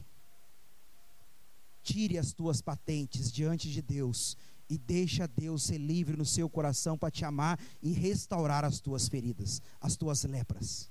Tire 1.81 2.17
as 2.17 2.33
tuas 2.33 2.61
patentes 2.61 3.31
diante 3.31 3.71
de 3.71 3.81
Deus 3.81 4.37
e 4.69 4.77
deixa 4.77 5.27
Deus 5.27 5.63
ser 5.63 5.77
livre 5.77 6.15
no 6.15 6.25
seu 6.25 6.49
coração 6.49 6.97
para 6.97 7.11
te 7.11 7.25
amar 7.25 7.59
e 7.81 7.91
restaurar 7.91 8.63
as 8.63 8.79
tuas 8.79 9.07
feridas, 9.07 9.61
as 9.81 9.95
tuas 9.95 10.23
lepras. 10.23 10.89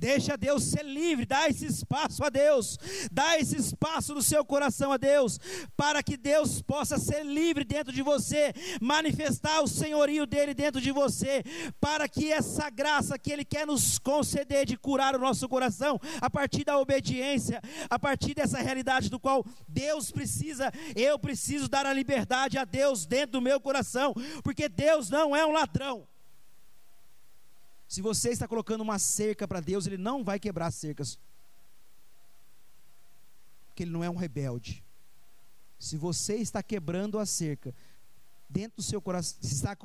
Deixa 0.00 0.34
Deus 0.34 0.64
ser 0.64 0.82
livre, 0.82 1.26
dá 1.26 1.46
esse 1.46 1.66
espaço 1.66 2.24
a 2.24 2.30
Deus, 2.30 2.78
dá 3.12 3.38
esse 3.38 3.54
espaço 3.54 4.14
no 4.14 4.22
seu 4.22 4.42
coração 4.42 4.90
a 4.90 4.96
Deus, 4.96 5.38
para 5.76 6.02
que 6.02 6.16
Deus 6.16 6.62
possa 6.62 6.96
ser 6.96 7.22
livre 7.22 7.64
dentro 7.64 7.92
de 7.92 8.00
você, 8.00 8.54
manifestar 8.80 9.60
o 9.60 9.68
senhorio 9.68 10.24
dele 10.24 10.54
dentro 10.54 10.80
de 10.80 10.90
você, 10.90 11.44
para 11.78 12.08
que 12.08 12.32
essa 12.32 12.70
graça 12.70 13.18
que 13.18 13.30
ele 13.30 13.44
quer 13.44 13.66
nos 13.66 13.98
conceder 13.98 14.64
de 14.64 14.78
curar 14.78 15.14
o 15.14 15.18
nosso 15.18 15.46
coração, 15.46 16.00
a 16.18 16.30
partir 16.30 16.64
da 16.64 16.78
obediência, 16.78 17.60
a 17.90 17.98
partir 17.98 18.32
dessa 18.32 18.56
realidade 18.56 19.10
do 19.10 19.20
qual 19.20 19.44
Deus 19.68 20.10
precisa, 20.10 20.72
eu 20.96 21.18
preciso 21.18 21.68
dar 21.68 21.84
a 21.84 21.92
liberdade 21.92 22.56
a 22.56 22.64
Deus 22.64 23.04
dentro 23.04 23.32
do 23.32 23.42
meu 23.42 23.60
coração, 23.60 24.14
porque 24.42 24.66
Deus 24.66 25.10
não 25.10 25.36
é 25.36 25.44
um 25.44 25.52
ladrão. 25.52 26.08
Se 27.90 28.00
você 28.00 28.30
está 28.30 28.46
colocando 28.46 28.82
uma 28.82 29.00
cerca 29.00 29.48
para 29.48 29.58
Deus, 29.58 29.84
Ele 29.84 29.98
não 29.98 30.22
vai 30.22 30.38
quebrar 30.38 30.70
cercas. 30.70 31.18
Porque 33.66 33.82
Ele 33.82 33.90
não 33.90 34.04
é 34.04 34.08
um 34.08 34.14
rebelde. 34.14 34.84
Se 35.76 35.96
você 35.96 36.36
está 36.36 36.62
quebrando 36.62 37.18
a 37.18 37.26
cerca, 37.26 37.74
dentro 38.48 38.76
do 38.76 38.82
seu 38.84 39.02
coração, 39.02 39.42
se 39.42 39.54
está 39.54 39.76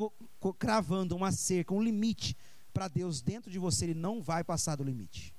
cravando 0.60 1.16
uma 1.16 1.32
cerca, 1.32 1.74
um 1.74 1.82
limite 1.82 2.38
para 2.72 2.88
Deus 2.88 3.22
dentro 3.24 3.50
de 3.50 3.58
você, 3.58 3.86
Ele 3.86 3.96
não 3.96 4.22
vai 4.22 4.44
passar 4.44 4.76
do 4.76 4.84
limite. 4.84 5.34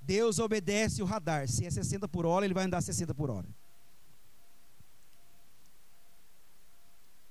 Deus 0.00 0.38
obedece 0.38 1.02
o 1.02 1.04
radar. 1.04 1.46
Se 1.46 1.66
é 1.66 1.70
60 1.70 2.08
por 2.08 2.24
hora, 2.24 2.46
Ele 2.46 2.54
vai 2.54 2.64
andar 2.64 2.80
60 2.80 3.14
por 3.14 3.28
hora. 3.28 3.48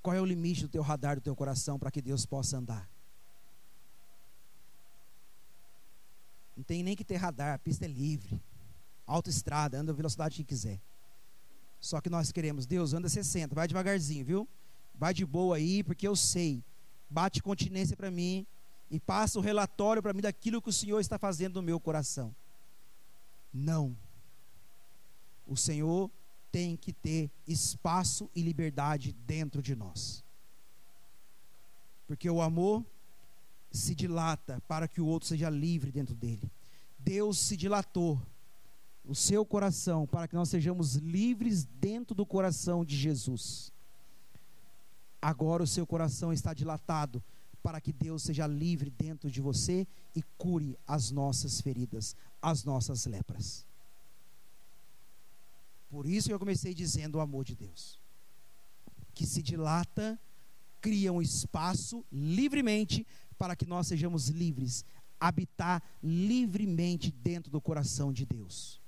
Qual 0.00 0.14
é 0.14 0.20
o 0.20 0.24
limite 0.24 0.62
do 0.62 0.68
teu 0.68 0.82
radar 0.82 1.16
do 1.16 1.22
teu 1.22 1.34
coração 1.34 1.80
para 1.80 1.90
que 1.90 2.00
Deus 2.00 2.24
possa 2.24 2.58
andar? 2.58 2.88
Não 6.56 6.64
tem 6.64 6.82
nem 6.82 6.96
que 6.96 7.04
ter 7.04 7.16
radar, 7.16 7.54
a 7.54 7.58
pista 7.58 7.84
é 7.84 7.88
livre. 7.88 8.40
Autoestrada, 9.06 9.78
anda 9.78 9.92
a 9.92 9.94
velocidade 9.94 10.36
que 10.36 10.44
quiser. 10.44 10.80
Só 11.78 12.00
que 12.00 12.08
nós 12.08 12.32
queremos, 12.32 12.66
Deus, 12.66 12.94
anda 12.94 13.08
60, 13.08 13.54
vai 13.54 13.68
devagarzinho, 13.68 14.24
viu? 14.24 14.48
Vai 14.94 15.12
de 15.12 15.26
boa 15.26 15.56
aí, 15.56 15.84
porque 15.84 16.08
eu 16.08 16.16
sei. 16.16 16.64
Bate 17.08 17.42
continência 17.42 17.96
para 17.96 18.10
mim 18.10 18.46
e 18.90 18.98
passa 18.98 19.38
o 19.38 19.42
relatório 19.42 20.02
para 20.02 20.12
mim 20.12 20.22
daquilo 20.22 20.62
que 20.62 20.70
o 20.70 20.72
Senhor 20.72 20.98
está 20.98 21.18
fazendo 21.18 21.56
no 21.56 21.62
meu 21.62 21.78
coração. 21.78 22.34
Não. 23.52 23.96
O 25.46 25.56
Senhor 25.56 26.10
tem 26.50 26.76
que 26.76 26.92
ter 26.92 27.30
espaço 27.46 28.30
e 28.34 28.42
liberdade 28.42 29.12
dentro 29.26 29.62
de 29.62 29.76
nós. 29.76 30.24
Porque 32.06 32.30
o 32.30 32.40
amor 32.40 32.84
se 33.76 33.94
dilata 33.94 34.60
para 34.66 34.88
que 34.88 35.00
o 35.00 35.06
outro 35.06 35.28
seja 35.28 35.48
livre 35.50 35.92
dentro 35.92 36.14
dele. 36.14 36.50
Deus 36.98 37.38
se 37.38 37.56
dilatou 37.56 38.20
o 39.04 39.14
seu 39.14 39.44
coração 39.44 40.06
para 40.06 40.26
que 40.26 40.34
nós 40.34 40.48
sejamos 40.48 40.96
livres 40.96 41.64
dentro 41.64 42.14
do 42.14 42.26
coração 42.26 42.84
de 42.84 42.96
Jesus. 42.96 43.72
Agora 45.22 45.62
o 45.62 45.66
seu 45.66 45.86
coração 45.86 46.32
está 46.32 46.52
dilatado 46.52 47.22
para 47.62 47.80
que 47.80 47.92
Deus 47.92 48.22
seja 48.22 48.46
livre 48.46 48.90
dentro 48.90 49.30
de 49.30 49.40
você 49.40 49.86
e 50.14 50.22
cure 50.38 50.78
as 50.86 51.10
nossas 51.10 51.60
feridas, 51.60 52.14
as 52.40 52.64
nossas 52.64 53.06
lepras. 53.06 53.66
Por 55.88 56.06
isso 56.06 56.28
que 56.28 56.34
eu 56.34 56.38
comecei 56.38 56.74
dizendo 56.74 57.16
o 57.16 57.20
amor 57.20 57.44
de 57.44 57.54
Deus, 57.54 57.98
que 59.14 59.26
se 59.26 59.42
dilata, 59.42 60.18
cria 60.86 61.12
um 61.12 61.20
espaço 61.20 62.04
livremente 62.12 63.04
para 63.36 63.56
que 63.56 63.66
nós 63.66 63.88
sejamos 63.88 64.28
livres, 64.28 64.84
habitar 65.18 65.82
livremente 66.00 67.10
dentro 67.10 67.50
do 67.50 67.60
coração 67.60 68.12
de 68.12 68.24
Deus. 68.24 68.80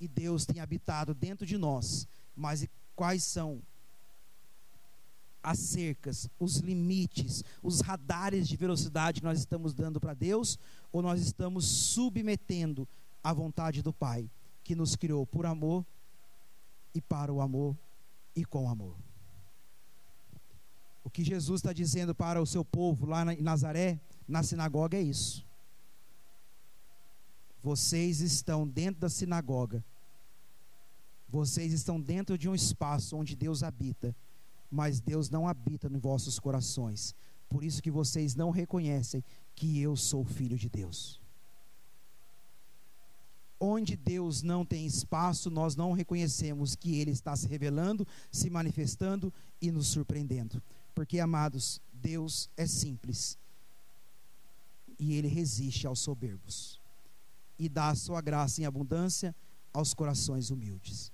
E 0.00 0.08
Deus 0.08 0.46
tem 0.46 0.62
habitado 0.62 1.12
dentro 1.12 1.44
de 1.44 1.58
nós, 1.58 2.08
mas 2.34 2.66
quais 2.96 3.22
são 3.22 3.60
as 5.42 5.58
cercas, 5.58 6.26
os 6.40 6.56
limites, 6.56 7.44
os 7.62 7.82
radares 7.82 8.48
de 8.48 8.56
velocidade 8.56 9.20
que 9.20 9.26
nós 9.26 9.38
estamos 9.38 9.74
dando 9.74 10.00
para 10.00 10.14
Deus, 10.14 10.58
ou 10.90 11.02
nós 11.02 11.20
estamos 11.20 11.66
submetendo 11.66 12.88
à 13.22 13.30
vontade 13.30 13.82
do 13.82 13.92
Pai, 13.92 14.26
que 14.64 14.74
nos 14.74 14.96
criou 14.96 15.26
por 15.26 15.44
amor 15.44 15.84
e 16.94 17.00
para 17.02 17.30
o 17.30 17.42
amor 17.42 17.76
e 18.34 18.42
com 18.42 18.70
amor. 18.70 18.96
O 21.04 21.10
que 21.10 21.22
Jesus 21.22 21.60
está 21.60 21.72
dizendo 21.72 22.14
para 22.14 22.42
o 22.42 22.46
seu 22.46 22.64
povo 22.64 23.06
lá 23.06 23.32
em 23.32 23.42
Nazaré, 23.42 24.00
na 24.26 24.42
sinagoga, 24.42 24.98
é 24.98 25.02
isso. 25.02 25.46
Vocês 27.62 28.20
estão 28.20 28.66
dentro 28.66 29.02
da 29.02 29.08
sinagoga, 29.08 29.84
vocês 31.28 31.72
estão 31.72 32.00
dentro 32.00 32.36
de 32.36 32.48
um 32.48 32.54
espaço 32.54 33.16
onde 33.16 33.36
Deus 33.36 33.62
habita 33.62 34.14
mas 34.74 35.00
Deus 35.00 35.30
não 35.30 35.46
habita 35.46 35.88
nos 35.88 36.02
vossos 36.02 36.40
corações. 36.40 37.14
Por 37.48 37.62
isso 37.62 37.80
que 37.80 37.92
vocês 37.92 38.34
não 38.34 38.50
reconhecem 38.50 39.22
que 39.54 39.80
eu 39.80 39.94
sou 39.94 40.24
filho 40.24 40.58
de 40.58 40.68
Deus. 40.68 41.20
Onde 43.60 43.96
Deus 43.96 44.42
não 44.42 44.64
tem 44.64 44.84
espaço, 44.84 45.48
nós 45.48 45.76
não 45.76 45.92
reconhecemos 45.92 46.74
que 46.74 46.98
Ele 46.98 47.12
está 47.12 47.36
se 47.36 47.46
revelando, 47.46 48.06
se 48.32 48.50
manifestando 48.50 49.32
e 49.62 49.70
nos 49.70 49.86
surpreendendo. 49.86 50.60
Porque, 50.94 51.18
amados, 51.18 51.80
Deus 51.92 52.48
é 52.56 52.66
simples 52.66 53.38
e 54.98 55.14
Ele 55.14 55.28
resiste 55.28 55.86
aos 55.86 56.00
soberbos 56.00 56.80
e 57.58 57.68
dá 57.68 57.88
a 57.88 57.94
sua 57.94 58.20
graça 58.20 58.60
em 58.60 58.64
abundância 58.64 59.34
aos 59.72 59.92
corações 59.92 60.50
humildes. 60.50 61.12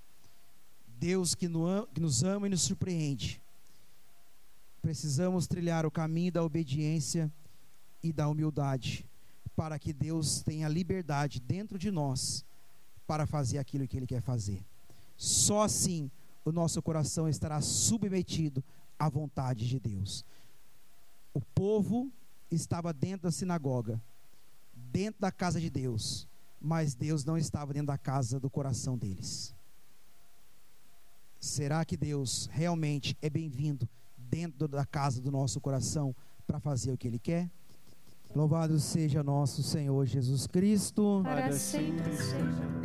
Deus 0.99 1.35
que 1.35 1.49
nos 1.49 2.23
ama 2.23 2.47
e 2.47 2.51
nos 2.51 2.63
surpreende, 2.63 3.41
Precisamos 4.81 5.47
trilhar 5.47 5.85
o 5.85 5.91
caminho 5.91 6.33
da 6.33 6.43
obediência 6.43 7.31
e 8.03 8.13
da 8.13 8.29
humildade, 8.29 9.07
para 9.55 9.79
que 9.79 9.93
Deus 9.93 10.43
tenha 10.43 10.69
liberdade 10.69 11.39
dentro 11.39 11.79
de 11.79 11.91
nós 11.91 12.45
para 13.07 13.27
fazer 13.27 13.59
aquilo 13.59 13.87
que 13.87 13.97
Ele 13.97 14.07
quer 14.07 14.23
fazer. 14.23 14.65
Só 15.17 15.63
assim 15.63 16.11
o 16.45 16.51
nosso 16.51 16.81
coração 16.81 17.29
estará 17.29 17.61
submetido 17.61 18.65
à 19.01 19.09
vontade 19.09 19.67
de 19.67 19.81
Deus. 19.81 20.25
O 21.35 21.41
povo 21.41 22.13
estava 22.51 22.93
dentro 22.93 23.23
da 23.23 23.33
sinagoga, 23.33 24.01
dentro 24.75 25.21
da 25.21 25.33
casa 25.33 25.61
de 25.61 25.71
Deus, 25.71 26.29
mas 26.61 26.95
Deus 26.95 27.25
não 27.25 27.37
estava 27.37 27.73
dentro 27.73 27.89
da 27.89 27.99
casa 27.99 28.39
do 28.39 28.49
coração 28.49 28.97
deles. 28.97 29.55
Será 31.41 31.85
que 31.85 31.97
Deus 31.97 32.49
realmente 32.53 33.17
é 33.23 33.31
bem-vindo 33.31 33.89
dentro 34.31 34.69
da 34.69 34.87
casa 34.87 35.21
do 35.21 35.31
nosso 35.31 35.61
coração 35.61 36.15
para 36.47 36.61
fazer 36.61 36.93
o 36.93 36.99
que 36.99 37.09
Ele 37.09 37.19
quer. 37.19 37.51
Louvado 38.35 38.79
seja 38.79 39.23
nosso 39.23 39.63
Senhor 39.63 40.07
Jesus 40.07 40.47
Cristo. 40.47 41.21
Para 41.25 41.53
sempre 41.53 42.17
seja. 42.17 42.80